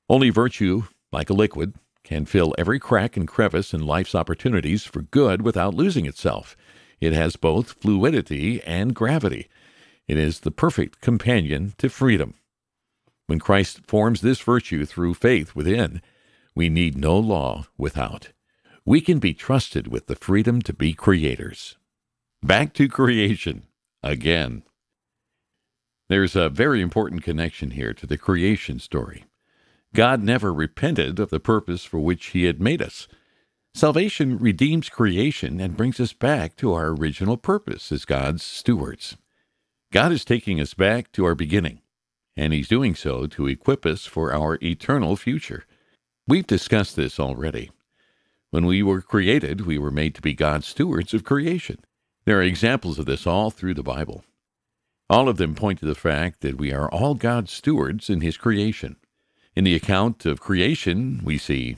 Only 0.10 0.32
virtue, 0.32 0.84
like 1.12 1.30
a 1.30 1.34
liquid, 1.34 1.76
can 2.04 2.26
fill 2.26 2.56
every 2.58 2.80
crack 2.80 3.16
and 3.16 3.28
crevice 3.28 3.74
in 3.74 3.86
life's 3.86 4.16
opportunities 4.16 4.86
for 4.86 5.04
good 5.04 5.44
without 5.44 5.76
losing 5.76 6.06
itself. 6.06 6.58
It 7.00 7.14
has 7.14 7.36
both 7.36 7.74
fluidity 7.74 8.62
and 8.64 8.96
gravity. 8.96 9.48
It 10.08 10.18
is 10.18 10.40
the 10.40 10.52
perfect 10.52 11.02
companion 11.02 11.74
to 11.78 11.90
freedom. 11.90 12.36
When 13.28 13.40
Christ 13.40 13.82
forms 13.88 14.22
this 14.22 14.40
virtue 14.40 14.86
through 14.86 15.16
faith 15.16 15.54
within, 15.54 16.02
we 16.56 16.70
need 16.70 16.98
no 16.98 17.18
law 17.20 17.66
without. 17.78 18.30
We 18.86 19.02
can 19.02 19.20
be 19.20 19.34
trusted 19.34 19.88
with 19.88 20.08
the 20.08 20.16
freedom 20.16 20.62
to 20.62 20.74
be 20.74 20.94
creators. 20.94 21.76
Back 22.42 22.74
to 22.76 22.88
creation 22.88 23.68
again. 24.02 24.64
There's 26.10 26.36
a 26.38 26.50
very 26.50 26.82
important 26.82 27.24
connection 27.24 27.72
here 27.72 27.94
to 27.94 28.08
the 28.08 28.18
creation 28.18 28.80
story. 28.80 29.26
God 29.94 30.24
never 30.24 30.54
repented 30.54 31.20
of 31.20 31.30
the 31.30 31.40
purpose 31.40 31.84
for 31.84 32.00
which 32.00 32.28
He 32.28 32.46
had 32.46 32.62
made 32.62 32.82
us. 32.82 33.08
Salvation 33.78 34.40
redeems 34.40 34.90
creation 34.90 35.60
and 35.60 35.78
brings 35.78 36.00
us 36.00 36.12
back 36.12 36.56
to 36.56 36.74
our 36.74 36.88
original 36.88 37.38
purpose 37.38 37.92
as 37.92 38.06
God's 38.06 38.42
stewards. 38.42 39.18
God 39.92 40.12
is 40.12 40.26
taking 40.26 40.60
us 40.60 40.74
back 40.74 41.12
to 41.12 41.26
our 41.26 41.36
beginning, 41.36 41.82
and 42.36 42.54
He's 42.54 42.68
doing 42.68 42.96
so 42.96 43.28
to 43.28 43.46
equip 43.46 43.86
us 43.86 44.08
for 44.08 44.34
our 44.34 44.58
eternal 44.64 45.16
future. 45.16 45.64
We've 46.28 46.48
discussed 46.48 46.96
this 46.96 47.20
already. 47.20 47.70
When 48.50 48.66
we 48.66 48.82
were 48.82 49.00
created, 49.00 49.68
we 49.68 49.78
were 49.78 49.92
made 49.92 50.16
to 50.16 50.24
be 50.24 50.34
God's 50.34 50.66
stewards 50.66 51.14
of 51.14 51.24
creation. 51.24 51.78
There 52.26 52.40
are 52.40 52.42
examples 52.42 52.98
of 52.98 53.06
this 53.06 53.28
all 53.28 53.52
through 53.52 53.76
the 53.76 53.84
Bible. 53.84 54.24
All 55.08 55.30
of 55.30 55.38
them 55.38 55.54
point 55.54 55.82
to 55.82 55.86
the 55.86 55.94
fact 55.94 56.42
that 56.42 56.58
we 56.58 56.74
are 56.74 56.90
all 56.90 57.14
God's 57.14 57.52
stewards 57.52 58.10
in 58.10 58.22
His 58.22 58.38
creation. 58.38 58.96
In 59.56 59.66
the 59.66 59.76
account 59.76 60.26
of 60.26 60.40
creation, 60.40 61.22
we 61.24 61.38
see 61.38 61.78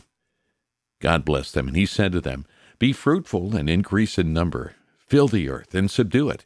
God 0.99 1.23
blessed 1.23 1.53
them, 1.53 1.67
and 1.67 1.77
he 1.77 1.85
said 1.85 2.11
to 2.11 2.21
them, 2.21 2.45
Be 2.77 2.93
fruitful 2.93 3.55
and 3.55 3.69
increase 3.69 4.17
in 4.17 4.33
number, 4.33 4.75
fill 4.97 5.27
the 5.27 5.49
earth 5.49 5.73
and 5.73 5.89
subdue 5.89 6.29
it. 6.29 6.43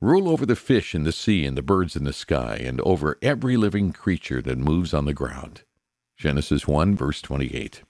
Rule 0.00 0.28
over 0.28 0.44
the 0.44 0.56
fish 0.56 0.94
in 0.96 1.04
the 1.04 1.12
sea 1.12 1.44
and 1.44 1.56
the 1.56 1.62
birds 1.62 1.94
in 1.94 2.02
the 2.02 2.12
sky, 2.12 2.56
and 2.60 2.80
over 2.80 3.18
every 3.22 3.56
living 3.56 3.92
creature 3.92 4.42
that 4.42 4.58
moves 4.58 4.92
on 4.92 5.04
the 5.04 5.14
ground. 5.14 5.62
Genesis 6.16 6.66
1, 6.66 6.96
verse 6.96 7.22
28. 7.22 7.82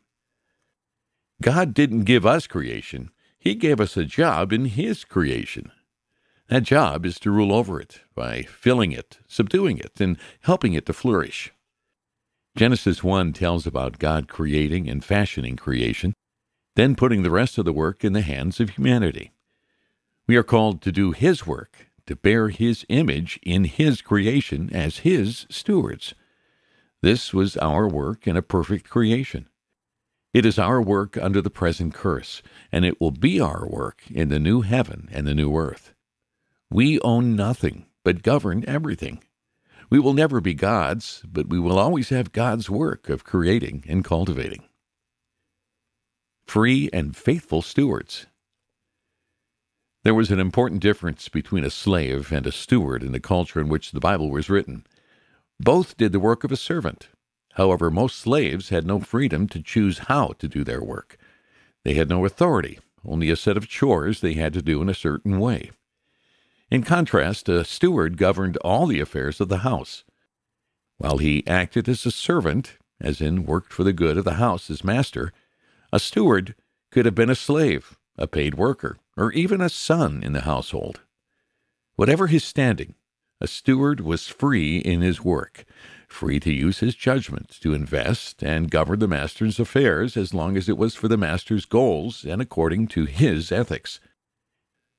God 1.40 1.73
didn't 1.73 2.04
give 2.04 2.26
us 2.26 2.47
creation, 2.47 3.11
He 3.38 3.54
gave 3.54 3.81
us 3.81 3.97
a 3.97 4.04
job 4.04 4.52
in 4.52 4.66
His 4.66 5.04
creation. 5.04 5.73
That 6.49 6.64
job 6.64 7.07
is 7.07 7.19
to 7.21 7.31
rule 7.31 7.52
over 7.52 7.81
it 7.81 8.00
by 8.14 8.42
filling 8.42 8.92
it, 8.92 9.19
subduing 9.26 9.78
it, 9.78 9.99
and 9.99 10.19
helping 10.42 10.75
it 10.75 10.85
to 10.87 10.92
flourish. 10.92 11.50
Genesis 12.54 13.02
1 13.02 13.32
tells 13.32 13.66
about 13.66 13.99
God 13.99 14.28
creating 14.28 14.88
and 14.88 15.02
fashioning 15.02 15.56
creation, 15.56 16.14
then 16.76 16.94
putting 16.94 17.23
the 17.23 17.30
rest 17.30 17.56
of 17.56 17.64
the 17.64 17.73
work 17.73 18.04
in 18.04 18.12
the 18.12 18.21
hands 18.21 18.61
of 18.61 18.71
humanity. 18.71 19.32
We 20.26 20.37
are 20.37 20.42
called 20.42 20.82
to 20.82 20.92
do 20.92 21.12
His 21.12 21.47
work, 21.47 21.88
to 22.06 22.14
bear 22.14 22.50
His 22.50 22.85
image 22.90 23.40
in 23.42 23.64
His 23.64 24.02
creation 24.02 24.68
as 24.71 24.99
His 24.99 25.47
stewards. 25.49 26.14
This 27.00 27.32
was 27.32 27.56
our 27.56 27.88
work 27.88 28.26
in 28.26 28.37
a 28.37 28.42
perfect 28.42 28.90
creation. 28.90 29.49
It 30.35 30.44
is 30.44 30.59
our 30.59 30.80
work 30.80 31.16
under 31.16 31.40
the 31.40 31.50
present 31.50 31.94
curse, 31.94 32.42
and 32.71 32.85
it 32.85 33.00
will 33.00 33.11
be 33.11 33.40
our 33.40 33.66
work 33.66 34.02
in 34.11 34.28
the 34.28 34.38
new 34.38 34.61
heaven 34.61 35.09
and 35.11 35.26
the 35.26 35.35
new 35.35 35.56
earth. 35.56 35.94
We 36.71 37.00
own 37.00 37.35
nothing, 37.35 37.87
but 38.04 38.23
govern 38.23 38.62
everything. 38.66 39.23
We 39.91 39.99
will 39.99 40.15
never 40.15 40.41
be 40.41 40.55
gods, 40.55 41.23
but 41.31 41.49
we 41.49 41.59
will 41.59 41.79
always 41.79 42.09
have 42.09 42.33
God's 42.33 42.71
work 42.71 43.09
of 43.09 43.25
creating 43.25 43.85
and 43.89 44.05
cultivating. 44.05 44.65
Free 46.47 46.91
and 46.93 47.17
faithful 47.17 47.62
stewards. 47.62 48.27
There 50.05 50.15
was 50.15 50.31
an 50.31 50.41
important 50.41 50.81
difference 50.81 51.29
between 51.29 51.65
a 51.65 51.71
slave 51.71 52.33
and 52.33 52.47
a 52.47 52.53
steward 52.53 53.03
in 53.03 53.12
the 53.12 53.21
culture 53.21 53.61
in 53.61 53.69
which 53.69 53.93
the 53.93 54.01
Bible 54.01 54.31
was 54.31 54.51
written. 54.51 54.85
Both 55.61 55.97
did 55.97 56.12
the 56.12 56.21
work 56.21 56.43
of 56.43 56.51
a 56.51 56.57
servant. 56.57 57.09
However, 57.53 57.91
most 57.91 58.17
slaves 58.17 58.71
had 58.71 58.87
no 58.87 58.99
freedom 58.99 59.47
to 59.49 59.62
choose 59.62 59.99
how 59.99 60.33
to 60.39 60.49
do 60.49 60.65
their 60.65 60.83
work. 60.83 61.17
They 61.85 61.95
had 61.95 62.09
no 62.09 62.25
authority, 62.25 62.81
only 63.05 63.31
a 63.31 63.37
set 63.37 63.57
of 63.57 63.69
chores 63.69 64.21
they 64.21 64.35
had 64.35 64.53
to 64.55 64.62
do 64.62 64.83
in 64.83 64.89
a 64.89 64.95
certain 64.95 65.39
way. 65.39 65.71
In 66.73 66.85
contrast, 66.85 67.50
a 67.50 67.67
steward 67.67 68.17
governed 68.17 68.57
all 68.64 68.87
the 68.87 68.99
affairs 68.99 69.43
of 69.43 69.50
the 69.50 69.59
house. 69.59 70.05
While 70.97 71.19
he 71.19 71.47
acted 71.47 71.87
as 71.87 72.07
a 72.07 72.11
servant, 72.11 72.79
as 72.99 73.21
in 73.21 73.45
worked 73.45 73.75
for 73.75 73.85
the 73.85 73.93
good 73.93 74.17
of 74.17 74.25
the 74.25 74.37
house 74.41 74.71
as 74.71 74.83
master, 74.83 75.35
a 75.93 76.00
steward 76.00 76.55
could 76.91 77.05
have 77.05 77.14
been 77.14 77.29
a 77.29 77.35
slave, 77.35 77.99
a 78.17 78.26
paid 78.26 78.55
worker, 78.55 78.97
or 79.19 79.33
even 79.33 79.61
a 79.61 79.69
son 79.69 80.23
in 80.23 80.33
the 80.33 80.47
household. 80.49 81.02
Whatever 81.97 82.29
his 82.29 82.43
standing, 82.43 82.95
a 83.38 83.47
steward 83.47 84.00
was 84.00 84.29
free 84.29 84.79
in 84.79 85.02
his 85.02 85.23
work, 85.23 85.67
free 86.09 86.41
to 86.41 86.50
use 86.50 86.79
his 86.79 86.95
judgment 86.95 87.50
to 87.61 87.75
invest 87.75 88.43
and 88.43 88.71
govern 88.71 88.99
the 88.99 89.07
master's 89.07 89.61
affairs 89.61 90.17
as 90.17 90.33
long 90.33 90.57
as 90.57 90.71
it 90.71 90.79
was 90.79 90.95
for 90.95 91.09
the 91.09 91.19
master's 91.19 91.67
goals 91.67 92.25
and 92.25 92.41
according 92.41 92.87
to 92.88 93.05
his 93.05 93.52
ethics. 93.52 94.00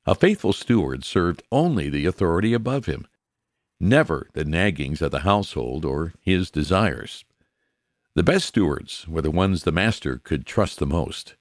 A 0.06 0.16
faithful 0.16 0.52
steward 0.52 1.06
served 1.06 1.44
only 1.52 1.90
the 1.90 2.06
authority 2.06 2.54
above 2.54 2.88
him, 2.88 3.08
never 3.80 4.28
the 4.34 4.44
naggings 4.44 5.02
of 5.02 5.12
the 5.12 5.20
household 5.20 5.86
or 5.86 6.14
his 6.20 6.52
desires. 6.52 7.24
The 8.16 8.24
best 8.24 8.48
stewards 8.48 9.08
were 9.08 9.22
the 9.22 9.32
ones 9.32 9.64
the 9.64 9.72
master 9.72 10.18
could 10.18 10.46
trust 10.46 10.80
the 10.80 10.86
most. 10.86 11.36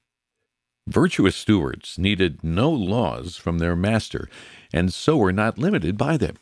Virtuous 0.87 1.37
stewards 1.37 1.99
needed 1.99 2.43
no 2.43 2.71
laws 2.71 3.37
from 3.37 3.59
their 3.59 3.77
master, 3.77 4.29
and 4.73 4.93
so 4.93 5.17
were 5.17 5.33
not 5.33 5.59
limited 5.59 5.97
by 5.97 6.17
them. 6.17 6.37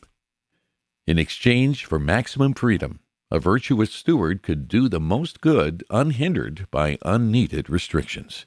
In 1.07 1.19
exchange 1.19 1.85
for 1.85 1.99
maximum 1.99 2.55
freedom, 2.55 3.01
a 3.31 3.39
virtuous 3.39 3.93
steward 3.93 4.43
could 4.43 4.69
do 4.69 4.89
the 4.89 5.01
most 5.01 5.41
good 5.41 5.85
unhindered 5.91 6.67
by 6.71 6.99
unneeded 7.03 7.71
restrictions. 7.71 8.47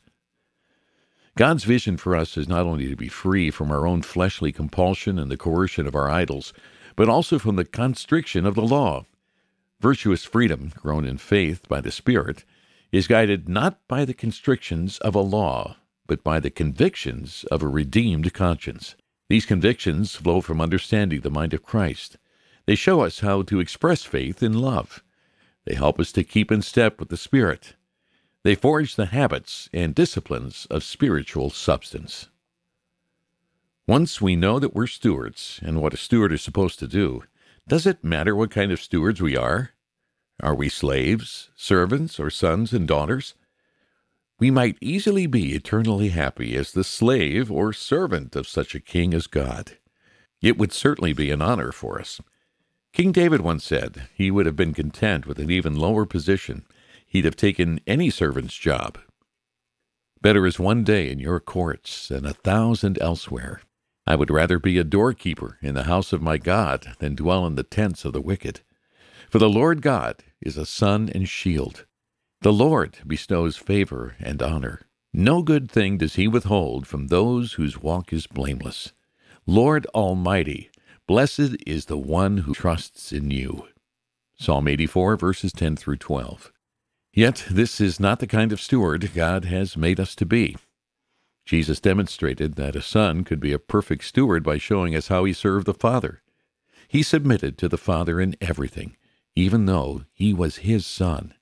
God's 1.36 1.64
vision 1.64 1.98
for 1.98 2.16
us 2.16 2.38
is 2.38 2.48
not 2.48 2.68
only 2.68 2.88
to 2.90 2.96
be 2.96 3.08
free 3.08 3.50
from 3.50 3.72
our 3.72 3.88
own 3.88 4.04
fleshly 4.04 4.52
compulsion 4.52 5.18
and 5.18 5.32
the 5.32 5.38
coercion 5.38 5.88
of 5.88 5.96
our 5.96 6.08
idols, 6.08 6.54
but 6.96 7.10
also 7.10 7.40
from 7.40 7.56
the 7.56 7.66
constriction 7.66 8.46
of 8.46 8.54
the 8.54 8.62
law. 8.62 9.08
Virtuous 9.80 10.24
freedom, 10.26 10.72
grown 10.76 11.06
in 11.06 11.18
faith 11.18 11.68
by 11.68 11.82
the 11.82 11.92
Spirit, 11.92 12.46
is 12.92 13.08
guided 13.08 13.50
not 13.50 13.80
by 13.88 14.06
the 14.06 14.14
constrictions 14.14 15.00
of 15.00 15.16
a 15.16 15.22
law, 15.22 15.78
but 16.06 16.24
by 16.24 16.40
the 16.40 16.52
convictions 16.52 17.46
of 17.50 17.64
a 17.64 17.68
redeemed 17.68 18.32
conscience. 18.34 18.96
These 19.28 19.48
convictions 19.48 20.16
flow 20.16 20.40
from 20.40 20.62
understanding 20.62 21.22
the 21.22 21.32
mind 21.32 21.56
of 21.56 21.64
Christ. 21.64 22.18
They 22.68 22.76
show 22.76 23.02
us 23.02 23.22
how 23.22 23.42
to 23.42 23.60
express 23.60 24.04
faith 24.04 24.44
in 24.44 24.54
love. 24.54 25.04
They 25.66 25.74
help 25.74 26.00
us 26.00 26.12
to 26.12 26.24
keep 26.24 26.52
in 26.52 26.62
step 26.62 27.00
with 27.00 27.10
the 27.10 27.18
Spirit. 27.18 27.74
They 28.44 28.56
forge 28.56 28.96
the 28.96 29.08
habits 29.08 29.70
and 29.72 29.96
disciplines 29.96 30.68
of 30.70 30.84
spiritual 30.84 31.50
substance. 31.50 32.28
Once 33.88 34.22
we 34.22 34.36
know 34.36 34.60
that 34.60 34.74
we're 34.76 34.88
stewards 34.88 35.60
and 35.64 35.82
what 35.82 35.94
a 35.94 35.98
steward 35.98 36.34
is 36.34 36.42
supposed 36.42 36.80
to 36.80 36.88
do, 36.88 37.24
does 37.68 37.86
it 37.86 38.04
matter 38.04 38.36
what 38.36 38.52
kind 38.52 38.72
of 38.72 38.82
stewards 38.82 39.22
we 39.22 39.38
are? 39.38 39.72
Are 40.42 40.56
we 40.56 40.68
slaves, 40.68 41.52
servants, 41.56 42.20
or 42.20 42.30
sons 42.30 42.74
and 42.74 42.86
daughters? 42.86 43.34
We 44.40 44.52
might 44.52 44.78
easily 44.82 45.26
be 45.26 45.54
eternally 45.54 46.10
happy 46.10 46.58
as 46.58 46.74
the 46.74 46.84
slave 46.84 47.50
or 47.50 47.72
servant 47.72 48.36
of 48.36 48.48
such 48.48 48.76
a 48.76 48.82
king 48.82 49.14
as 49.14 49.28
God. 49.28 49.78
It 50.42 50.58
would 50.58 50.74
certainly 50.74 51.14
be 51.14 51.32
an 51.32 51.42
honor 51.42 51.72
for 51.72 51.98
us. 51.98 52.20
King 52.92 53.14
David 53.14 53.40
once 53.40 53.64
said 53.64 54.10
he 54.14 54.32
would 54.32 54.46
have 54.46 54.58
been 54.58 54.74
content 54.74 55.26
with 55.26 55.40
an 55.40 55.50
even 55.50 55.76
lower 55.76 56.06
position 56.06 56.66
He'd 57.14 57.26
have 57.26 57.36
taken 57.36 57.80
any 57.86 58.10
servant's 58.10 58.58
job. 58.58 58.98
Better 60.24 60.48
is 60.48 60.58
one 60.58 60.84
day 60.84 61.12
in 61.12 61.20
your 61.20 61.40
courts 61.40 62.08
than 62.08 62.26
a 62.26 62.34
thousand 62.34 63.00
elsewhere. 63.00 63.62
I 64.08 64.16
would 64.16 64.32
rather 64.32 64.58
be 64.58 64.80
a 64.80 64.84
doorkeeper 64.84 65.60
in 65.62 65.76
the 65.76 65.84
house 65.84 66.12
of 66.12 66.24
my 66.24 66.40
God 66.40 66.96
than 66.98 67.14
dwell 67.14 67.46
in 67.46 67.54
the 67.54 67.62
tents 67.62 68.04
of 68.04 68.14
the 68.14 68.22
wicked. 68.22 68.62
For 69.30 69.38
the 69.38 69.48
Lord 69.48 69.84
God 69.84 70.24
is 70.42 70.58
a 70.58 70.66
sun 70.66 71.08
and 71.14 71.30
shield. 71.30 71.86
The 72.42 72.52
Lord 72.52 72.98
bestows 73.06 73.58
favor 73.58 74.16
and 74.20 74.42
honor. 74.42 74.82
No 75.14 75.44
good 75.44 75.70
thing 75.70 76.00
does 76.00 76.16
he 76.16 76.28
withhold 76.28 76.88
from 76.88 77.10
those 77.10 77.54
whose 77.54 77.80
walk 77.80 78.12
is 78.12 78.26
blameless. 78.26 78.92
Lord 79.46 79.86
Almighty, 79.94 80.72
blessed 81.06 81.58
is 81.68 81.86
the 81.86 81.98
one 81.98 82.38
who 82.38 82.56
trusts 82.56 83.12
in 83.12 83.30
you. 83.30 83.68
Psalm 84.36 84.68
84, 84.68 85.16
verses 85.16 85.54
10 85.54 85.76
through 85.76 85.98
12. 85.98 86.52
Yet 87.14 87.46
this 87.50 87.80
is 87.80 88.00
not 88.00 88.20
the 88.20 88.28
kind 88.28 88.52
of 88.52 88.60
steward 88.60 89.12
God 89.14 89.46
has 89.46 89.78
made 89.78 90.00
us 90.00 90.16
to 90.16 90.26
be. 90.26 90.58
Jesus 91.46 91.80
demonstrated 91.80 92.56
that 92.56 92.76
a 92.76 92.82
son 92.82 93.24
could 93.24 93.40
be 93.40 93.54
a 93.54 93.60
perfect 93.60 94.06
steward 94.06 94.44
by 94.44 94.58
showing 94.58 94.96
us 94.96 95.10
how 95.10 95.26
he 95.26 95.34
served 95.34 95.68
the 95.68 95.74
Father. 95.74 96.24
He 96.88 97.04
submitted 97.04 97.58
to 97.58 97.70
the 97.70 97.78
Father 97.78 98.20
in 98.20 98.36
everything, 98.42 98.96
even 99.36 99.66
though 99.66 100.06
he 100.14 100.34
was 100.34 100.58
his 100.58 100.86
son. 100.86 101.34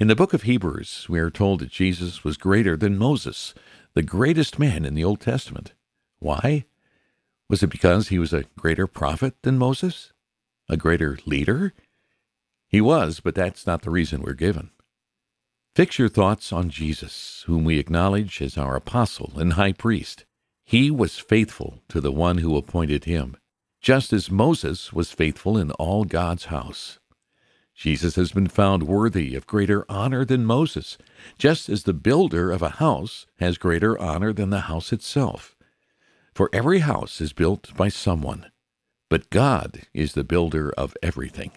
In 0.00 0.08
the 0.08 0.16
book 0.16 0.34
of 0.34 0.42
Hebrews, 0.42 1.06
we 1.08 1.20
are 1.20 1.30
told 1.30 1.60
that 1.60 1.70
Jesus 1.70 2.24
was 2.24 2.36
greater 2.36 2.76
than 2.76 2.98
Moses, 2.98 3.54
the 3.94 4.02
greatest 4.02 4.58
man 4.58 4.84
in 4.84 4.94
the 4.94 5.04
Old 5.04 5.20
Testament. 5.20 5.72
Why? 6.18 6.64
Was 7.48 7.62
it 7.62 7.68
because 7.68 8.08
he 8.08 8.18
was 8.18 8.32
a 8.32 8.44
greater 8.58 8.88
prophet 8.88 9.34
than 9.42 9.56
Moses? 9.56 10.12
A 10.68 10.76
greater 10.76 11.18
leader? 11.26 11.74
He 12.74 12.80
was, 12.80 13.20
but 13.20 13.36
that's 13.36 13.68
not 13.68 13.82
the 13.82 13.90
reason 13.90 14.20
we're 14.20 14.32
given. 14.32 14.70
Fix 15.76 15.96
your 15.96 16.08
thoughts 16.08 16.52
on 16.52 16.70
Jesus, 16.70 17.44
whom 17.46 17.62
we 17.62 17.78
acknowledge 17.78 18.42
as 18.42 18.58
our 18.58 18.74
apostle 18.74 19.38
and 19.38 19.52
high 19.52 19.74
priest. 19.74 20.24
He 20.64 20.90
was 20.90 21.20
faithful 21.20 21.84
to 21.90 22.00
the 22.00 22.10
one 22.10 22.38
who 22.38 22.56
appointed 22.56 23.04
him, 23.04 23.36
just 23.80 24.12
as 24.12 24.28
Moses 24.28 24.92
was 24.92 25.12
faithful 25.12 25.56
in 25.56 25.70
all 25.70 26.02
God's 26.02 26.46
house. 26.46 26.98
Jesus 27.76 28.16
has 28.16 28.32
been 28.32 28.48
found 28.48 28.82
worthy 28.82 29.36
of 29.36 29.46
greater 29.46 29.86
honor 29.88 30.24
than 30.24 30.44
Moses, 30.44 30.98
just 31.38 31.68
as 31.68 31.84
the 31.84 31.94
builder 31.94 32.50
of 32.50 32.60
a 32.60 32.80
house 32.80 33.24
has 33.38 33.56
greater 33.56 33.96
honor 34.00 34.32
than 34.32 34.50
the 34.50 34.62
house 34.62 34.92
itself. 34.92 35.54
For 36.34 36.50
every 36.52 36.80
house 36.80 37.20
is 37.20 37.32
built 37.32 37.72
by 37.76 37.88
someone, 37.88 38.50
but 39.08 39.30
God 39.30 39.82
is 39.94 40.14
the 40.14 40.24
builder 40.24 40.72
of 40.72 40.96
everything. 41.04 41.52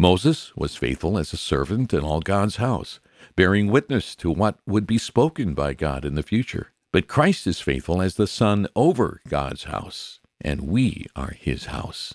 Moses 0.00 0.56
was 0.56 0.76
faithful 0.76 1.18
as 1.18 1.32
a 1.32 1.36
servant 1.36 1.92
in 1.92 2.04
all 2.04 2.20
God's 2.20 2.56
house, 2.56 3.00
bearing 3.34 3.66
witness 3.66 4.14
to 4.14 4.30
what 4.30 4.60
would 4.64 4.86
be 4.86 4.96
spoken 4.96 5.54
by 5.54 5.74
God 5.74 6.04
in 6.04 6.14
the 6.14 6.22
future. 6.22 6.72
But 6.92 7.08
Christ 7.08 7.48
is 7.48 7.58
faithful 7.60 8.00
as 8.00 8.14
the 8.14 8.28
Son 8.28 8.68
over 8.76 9.20
God's 9.28 9.64
house, 9.64 10.20
and 10.40 10.68
we 10.68 11.06
are 11.16 11.32
his 11.32 11.66
house. 11.66 12.14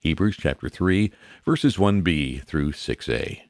Hebrews 0.00 0.36
chapter 0.38 0.68
3, 0.68 1.10
verses 1.42 1.78
1b 1.78 2.44
through 2.44 2.72
6a. 2.72 3.40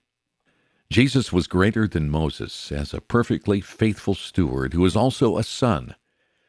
Jesus 0.88 1.32
was 1.32 1.48
greater 1.48 1.88
than 1.88 2.08
Moses 2.08 2.70
as 2.70 2.94
a 2.94 3.00
perfectly 3.00 3.60
faithful 3.60 4.14
steward 4.14 4.74
who 4.74 4.82
was 4.82 4.94
also 4.94 5.36
a 5.36 5.42
son. 5.42 5.96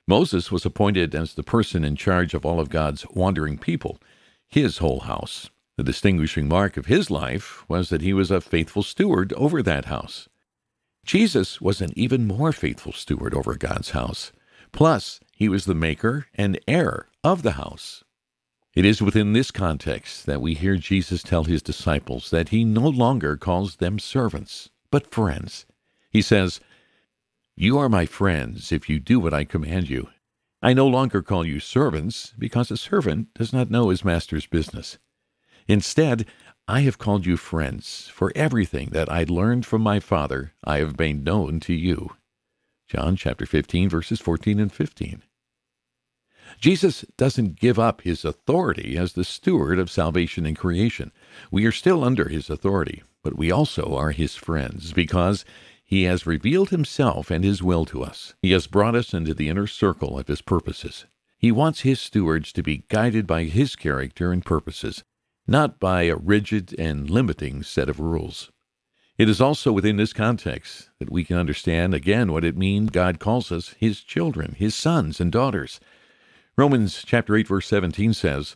Moses 0.07 0.51
was 0.51 0.67
appointed 0.67 1.15
as 1.15 1.33
the 1.33 1.41
person 1.41 1.83
in 1.83 1.95
charge 1.95 2.35
of 2.35 2.45
all 2.45 2.59
of 2.59 2.69
God's 2.69 3.07
wandering 3.09 3.57
people, 3.57 3.99
his 4.47 4.77
whole 4.77 4.99
house. 4.99 5.49
The 5.77 5.83
distinguishing 5.83 6.47
mark 6.47 6.75
of 6.75 6.87
his 6.87 7.11
life 7.11 7.63
was 7.69 7.89
that 7.89 8.01
he 8.01 8.11
was 8.11 8.31
a 8.31 8.41
faithful 8.41 8.81
steward 8.81 9.31
over 9.33 9.61
that 9.61 9.85
house. 9.85 10.27
Jesus 11.05 11.61
was 11.61 11.81
an 11.81 11.91
even 11.95 12.25
more 12.25 12.51
faithful 12.51 12.93
steward 12.93 13.35
over 13.35 13.55
God's 13.55 13.91
house. 13.91 14.31
Plus, 14.71 15.19
he 15.31 15.47
was 15.47 15.65
the 15.65 15.75
maker 15.75 16.25
and 16.33 16.59
heir 16.67 17.07
of 17.23 17.43
the 17.43 17.53
house. 17.53 18.03
It 18.73 18.85
is 18.85 19.03
within 19.03 19.33
this 19.33 19.51
context 19.51 20.25
that 20.25 20.41
we 20.41 20.55
hear 20.55 20.77
Jesus 20.77 21.21
tell 21.21 21.43
his 21.43 21.61
disciples 21.61 22.31
that 22.31 22.49
he 22.49 22.65
no 22.65 22.87
longer 22.87 23.37
calls 23.37 23.75
them 23.75 23.99
servants, 23.99 24.71
but 24.89 25.11
friends. 25.11 25.67
He 26.09 26.23
says, 26.23 26.59
You 27.55 27.77
are 27.77 27.89
my 27.89 28.07
friends 28.07 28.71
if 28.71 28.89
you 28.89 28.99
do 28.99 29.19
what 29.19 29.33
I 29.33 29.43
command 29.43 29.89
you. 29.89 30.09
I 30.61 30.73
no 30.73 30.87
longer 30.87 31.21
call 31.21 31.45
you 31.45 31.59
servants, 31.59 32.33
because 32.37 32.71
a 32.71 32.77
servant 32.77 33.31
does 33.35 33.53
not 33.53 33.69
know 33.69 33.89
his 33.89 34.03
master's 34.03 34.47
business. 34.47 34.97
Instead, 35.67 36.25
I 36.67 36.81
have 36.81 36.97
called 36.97 37.25
you 37.25 37.37
friends, 37.37 38.09
for 38.13 38.31
everything 38.35 38.89
that 38.91 39.11
I 39.11 39.23
learned 39.23 39.65
from 39.65 39.81
my 39.81 39.99
Father 39.99 40.53
I 40.63 40.77
have 40.77 40.99
made 40.99 41.23
known 41.23 41.59
to 41.61 41.73
you. 41.73 42.11
John 42.87 43.15
chapter 43.15 43.45
15 43.45 43.89
verses 43.89 44.21
14 44.21 44.59
and 44.59 44.71
15. 44.71 45.23
Jesus 46.61 47.03
doesn't 47.17 47.59
give 47.59 47.77
up 47.77 48.01
his 48.01 48.23
authority 48.23 48.97
as 48.97 49.13
the 49.13 49.25
steward 49.25 49.79
of 49.79 49.91
salvation 49.91 50.45
and 50.45 50.57
creation. 50.57 51.11
We 51.51 51.65
are 51.65 51.71
still 51.73 52.03
under 52.03 52.29
his 52.29 52.49
authority, 52.49 53.03
but 53.21 53.37
we 53.37 53.51
also 53.51 53.93
are 53.95 54.11
his 54.11 54.35
friends 54.35 54.93
because 54.93 55.43
he 55.83 56.03
has 56.03 56.25
revealed 56.25 56.69
himself 56.69 57.29
and 57.29 57.43
his 57.43 57.61
will 57.61 57.85
to 57.85 58.03
us. 58.03 58.33
He 58.41 58.51
has 58.51 58.67
brought 58.67 58.95
us 58.95 59.13
into 59.13 59.33
the 59.33 59.49
inner 59.49 59.67
circle 59.67 60.17
of 60.17 60.27
his 60.27 60.41
purposes. 60.41 61.05
He 61.37 61.51
wants 61.51 61.81
his 61.81 61.99
stewards 61.99 62.51
to 62.53 62.63
be 62.63 62.85
guided 62.87 63.27
by 63.27 63.43
his 63.43 63.75
character 63.75 64.31
and 64.31 64.43
purposes, 64.45 65.03
not 65.47 65.79
by 65.79 66.03
a 66.03 66.15
rigid 66.15 66.75
and 66.77 67.09
limiting 67.09 67.63
set 67.63 67.87
of 67.87 67.99
rules. 67.99 68.51
It 69.17 69.29
is 69.29 69.41
also 69.41 69.71
within 69.71 69.97
this 69.97 70.13
context 70.13 70.89
that 70.99 71.09
we 71.09 71.23
can 71.23 71.37
understand 71.37 71.93
again 71.93 72.31
what 72.31 72.45
it 72.45 72.57
means 72.57 72.91
God 72.91 73.19
calls 73.19 73.51
us 73.51 73.75
his 73.79 74.01
children, 74.01 74.53
his 74.57 74.75
sons 74.75 75.19
and 75.19 75.31
daughters. 75.31 75.79
Romans 76.57 77.03
chapter 77.05 77.35
8 77.35 77.47
verse 77.47 77.67
17 77.67 78.13
says, 78.13 78.55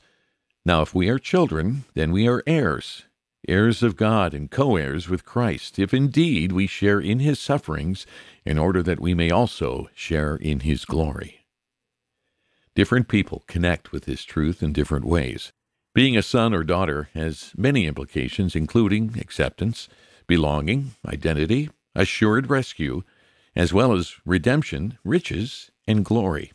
"Now 0.66 0.82
if 0.82 0.94
we 0.94 1.10
are 1.10 1.18
children, 1.18 1.86
then 1.96 2.12
we 2.12 2.28
are 2.28 2.44
heirs, 2.46 3.06
heirs 3.48 3.82
of 3.82 3.96
God 3.96 4.36
and 4.36 4.52
co-heirs 4.52 5.10
with 5.10 5.26
Christ, 5.26 5.80
if 5.80 5.94
indeed 5.94 6.52
we 6.52 6.68
share 6.68 7.00
in 7.00 7.20
his 7.20 7.40
sufferings, 7.40 8.06
in 8.46 8.60
order 8.60 8.84
that 8.84 9.00
we 9.00 9.16
may 9.16 9.32
also 9.32 9.90
share 9.96 10.36
in 10.36 10.60
his 10.60 10.86
glory." 10.86 11.46
Different 12.76 13.08
people 13.08 13.44
connect 13.48 13.92
with 13.92 14.06
this 14.06 14.24
truth 14.24 14.62
in 14.62 14.74
different 14.74 15.06
ways. 15.06 15.52
Being 15.94 16.16
a 16.16 16.22
son 16.22 16.54
or 16.54 16.64
daughter 16.64 17.10
has 17.14 17.52
many 17.58 17.86
implications, 17.86 18.56
including 18.56 19.18
acceptance, 19.20 19.90
belonging, 20.26 20.92
identity, 21.06 21.70
assured 21.94 22.50
rescue, 22.50 23.04
as 23.58 23.74
well 23.74 23.92
as 23.92 24.16
redemption, 24.26 24.98
riches, 25.04 25.70
and 25.86 26.06
glory. 26.06 26.54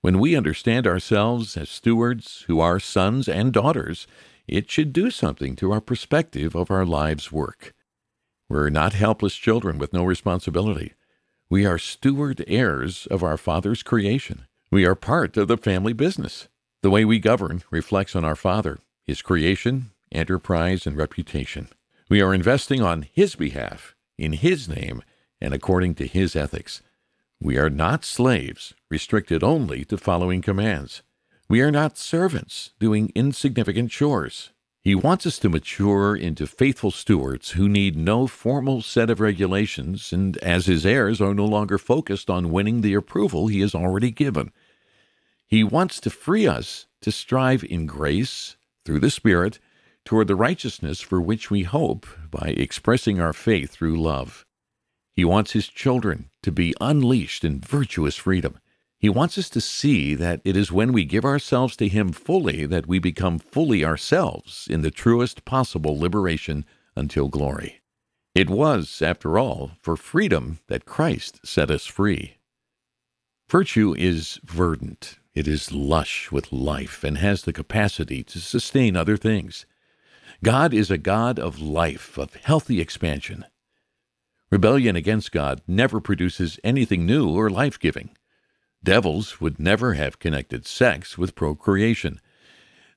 When 0.00 0.18
we 0.18 0.36
understand 0.36 0.86
ourselves 0.86 1.56
as 1.58 1.68
stewards 1.68 2.44
who 2.46 2.60
are 2.60 2.80
sons 2.80 3.28
and 3.28 3.52
daughters, 3.52 4.06
it 4.48 4.70
should 4.70 4.94
do 4.94 5.10
something 5.10 5.54
to 5.56 5.72
our 5.72 5.80
perspective 5.82 6.54
of 6.54 6.70
our 6.70 6.86
lives' 6.86 7.30
work. 7.30 7.74
We're 8.48 8.70
not 8.70 8.94
helpless 8.94 9.34
children 9.34 9.76
with 9.76 9.92
no 9.92 10.04
responsibility. 10.04 10.94
We 11.50 11.66
are 11.66 11.78
steward 11.78 12.42
heirs 12.46 13.06
of 13.10 13.22
our 13.22 13.36
Father's 13.36 13.82
creation. 13.82 14.46
We 14.70 14.86
are 14.86 14.94
part 14.94 15.36
of 15.36 15.48
the 15.48 15.58
family 15.58 15.92
business. 15.92 16.48
The 16.86 16.90
way 16.90 17.04
we 17.04 17.18
govern 17.18 17.64
reflects 17.72 18.14
on 18.14 18.24
our 18.24 18.36
Father, 18.36 18.78
His 19.02 19.20
creation, 19.20 19.90
enterprise, 20.12 20.86
and 20.86 20.96
reputation. 20.96 21.66
We 22.08 22.20
are 22.20 22.32
investing 22.32 22.80
on 22.80 23.08
His 23.10 23.34
behalf, 23.34 23.96
in 24.16 24.34
His 24.34 24.68
name, 24.68 25.02
and 25.40 25.52
according 25.52 25.96
to 25.96 26.06
His 26.06 26.36
ethics. 26.36 26.82
We 27.40 27.58
are 27.58 27.68
not 27.68 28.04
slaves, 28.04 28.72
restricted 28.88 29.42
only 29.42 29.84
to 29.86 29.98
following 29.98 30.42
commands. 30.42 31.02
We 31.48 31.60
are 31.60 31.72
not 31.72 31.98
servants, 31.98 32.70
doing 32.78 33.10
insignificant 33.16 33.90
chores. 33.90 34.50
He 34.80 34.94
wants 34.94 35.26
us 35.26 35.40
to 35.40 35.48
mature 35.48 36.14
into 36.14 36.46
faithful 36.46 36.92
stewards 36.92 37.50
who 37.50 37.68
need 37.68 37.96
no 37.96 38.28
formal 38.28 38.80
set 38.80 39.10
of 39.10 39.18
regulations 39.18 40.12
and, 40.12 40.36
as 40.36 40.66
his 40.66 40.86
heirs, 40.86 41.20
are 41.20 41.34
no 41.34 41.46
longer 41.46 41.78
focused 41.78 42.30
on 42.30 42.52
winning 42.52 42.82
the 42.82 42.94
approval 42.94 43.48
he 43.48 43.58
has 43.62 43.74
already 43.74 44.12
given. 44.12 44.52
He 45.48 45.62
wants 45.62 46.00
to 46.00 46.10
free 46.10 46.46
us 46.46 46.86
to 47.02 47.12
strive 47.12 47.62
in 47.62 47.86
grace, 47.86 48.56
through 48.84 49.00
the 49.00 49.10
Spirit, 49.10 49.58
toward 50.04 50.28
the 50.28 50.36
righteousness 50.36 51.00
for 51.00 51.20
which 51.20 51.50
we 51.50 51.62
hope 51.62 52.06
by 52.30 52.54
expressing 52.56 53.20
our 53.20 53.32
faith 53.32 53.70
through 53.70 54.00
love. 54.00 54.44
He 55.12 55.24
wants 55.24 55.52
his 55.52 55.68
children 55.68 56.30
to 56.42 56.52
be 56.52 56.74
unleashed 56.80 57.44
in 57.44 57.60
virtuous 57.60 58.16
freedom. 58.16 58.58
He 58.98 59.08
wants 59.08 59.36
us 59.36 59.48
to 59.50 59.60
see 59.60 60.14
that 60.14 60.40
it 60.44 60.56
is 60.56 60.72
when 60.72 60.92
we 60.92 61.04
give 61.04 61.24
ourselves 61.24 61.76
to 61.76 61.88
Him 61.88 62.12
fully 62.12 62.66
that 62.66 62.86
we 62.86 62.98
become 62.98 63.38
fully 63.38 63.84
ourselves 63.84 64.66
in 64.70 64.82
the 64.82 64.90
truest 64.90 65.44
possible 65.44 65.98
liberation 65.98 66.64
until 66.94 67.28
glory. 67.28 67.82
It 68.34 68.48
was, 68.50 69.02
after 69.02 69.38
all, 69.38 69.72
for 69.80 69.96
freedom 69.96 70.58
that 70.68 70.86
Christ 70.86 71.40
set 71.46 71.70
us 71.70 71.86
free. 71.86 72.36
Virtue 73.48 73.94
is 73.96 74.40
verdant, 74.44 75.18
it 75.36 75.46
is 75.46 75.70
lush 75.70 76.32
with 76.32 76.50
life, 76.50 77.04
and 77.04 77.18
has 77.18 77.42
the 77.42 77.52
capacity 77.52 78.24
to 78.24 78.40
sustain 78.40 78.96
other 78.96 79.18
things. 79.18 79.66
God 80.42 80.72
is 80.72 80.90
a 80.90 80.96
God 80.96 81.38
of 81.38 81.60
life, 81.60 82.16
of 82.16 82.34
healthy 82.36 82.80
expansion. 82.80 83.44
Rebellion 84.50 84.96
against 84.96 85.32
God 85.32 85.60
never 85.68 86.00
produces 86.00 86.58
anything 86.64 87.04
new 87.04 87.28
or 87.28 87.50
life 87.50 87.78
giving. 87.78 88.16
Devils 88.82 89.38
would 89.38 89.60
never 89.60 89.92
have 89.92 90.18
connected 90.18 90.66
sex 90.66 91.18
with 91.18 91.34
procreation. 91.34 92.18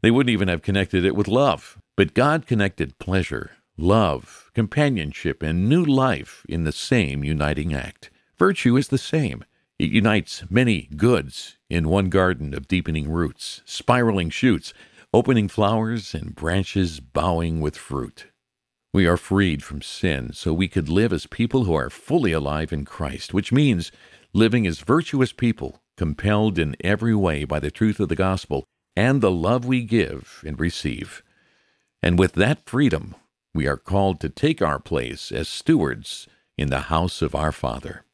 They 0.01 0.09
wouldn't 0.09 0.31
even 0.31 0.47
have 0.47 0.61
connected 0.61 1.03
it 1.03 1.17
with 1.17 1.27
love. 1.27 1.77
But 1.97 2.13
God 2.13 2.47
connected 2.47 2.99
pleasure, 2.99 3.51
love, 3.77 4.49
companionship, 4.53 5.43
and 5.43 5.67
new 5.67 5.83
life 5.83 6.45
in 6.47 6.63
the 6.63 6.71
same 6.71 7.25
uniting 7.25 7.73
act. 7.73 8.11
Virtue 8.37 8.77
is 8.77 8.87
the 8.87 8.97
same. 8.97 9.43
It 9.77 9.91
unites 9.91 10.43
many 10.49 10.87
goods 10.95 11.57
in 11.69 11.89
one 11.89 12.09
garden 12.09 12.53
of 12.53 12.67
deepening 12.67 13.09
roots, 13.09 13.61
spiraling 13.65 14.29
shoots, 14.29 14.73
opening 15.13 15.47
flowers, 15.47 16.13
and 16.13 16.35
branches 16.35 16.99
bowing 16.99 17.61
with 17.61 17.77
fruit. 17.77 18.27
We 18.93 19.05
are 19.05 19.17
freed 19.17 19.63
from 19.63 19.81
sin 19.81 20.33
so 20.33 20.51
we 20.51 20.67
could 20.67 20.89
live 20.89 21.13
as 21.13 21.27
people 21.27 21.65
who 21.65 21.75
are 21.75 21.89
fully 21.89 22.31
alive 22.31 22.73
in 22.73 22.85
Christ, 22.85 23.33
which 23.33 23.51
means 23.51 23.91
living 24.33 24.65
as 24.65 24.79
virtuous 24.79 25.31
people, 25.31 25.81
compelled 25.95 26.57
in 26.57 26.75
every 26.81 27.13
way 27.13 27.43
by 27.43 27.59
the 27.59 27.71
truth 27.71 27.99
of 27.99 28.09
the 28.09 28.15
gospel 28.15 28.65
and 28.95 29.21
the 29.21 29.31
love 29.31 29.65
we 29.65 29.83
give 29.83 30.43
and 30.45 30.59
receive. 30.59 31.21
And 32.01 32.17
with 32.17 32.33
that 32.33 32.65
freedom, 32.65 33.15
we 33.53 33.67
are 33.67 33.77
called 33.77 34.19
to 34.21 34.29
take 34.29 34.61
our 34.61 34.79
place 34.79 35.31
as 35.31 35.47
stewards 35.47 36.27
in 36.57 36.69
the 36.69 36.81
house 36.81 37.21
of 37.21 37.35
our 37.35 37.51
Father. 37.51 38.05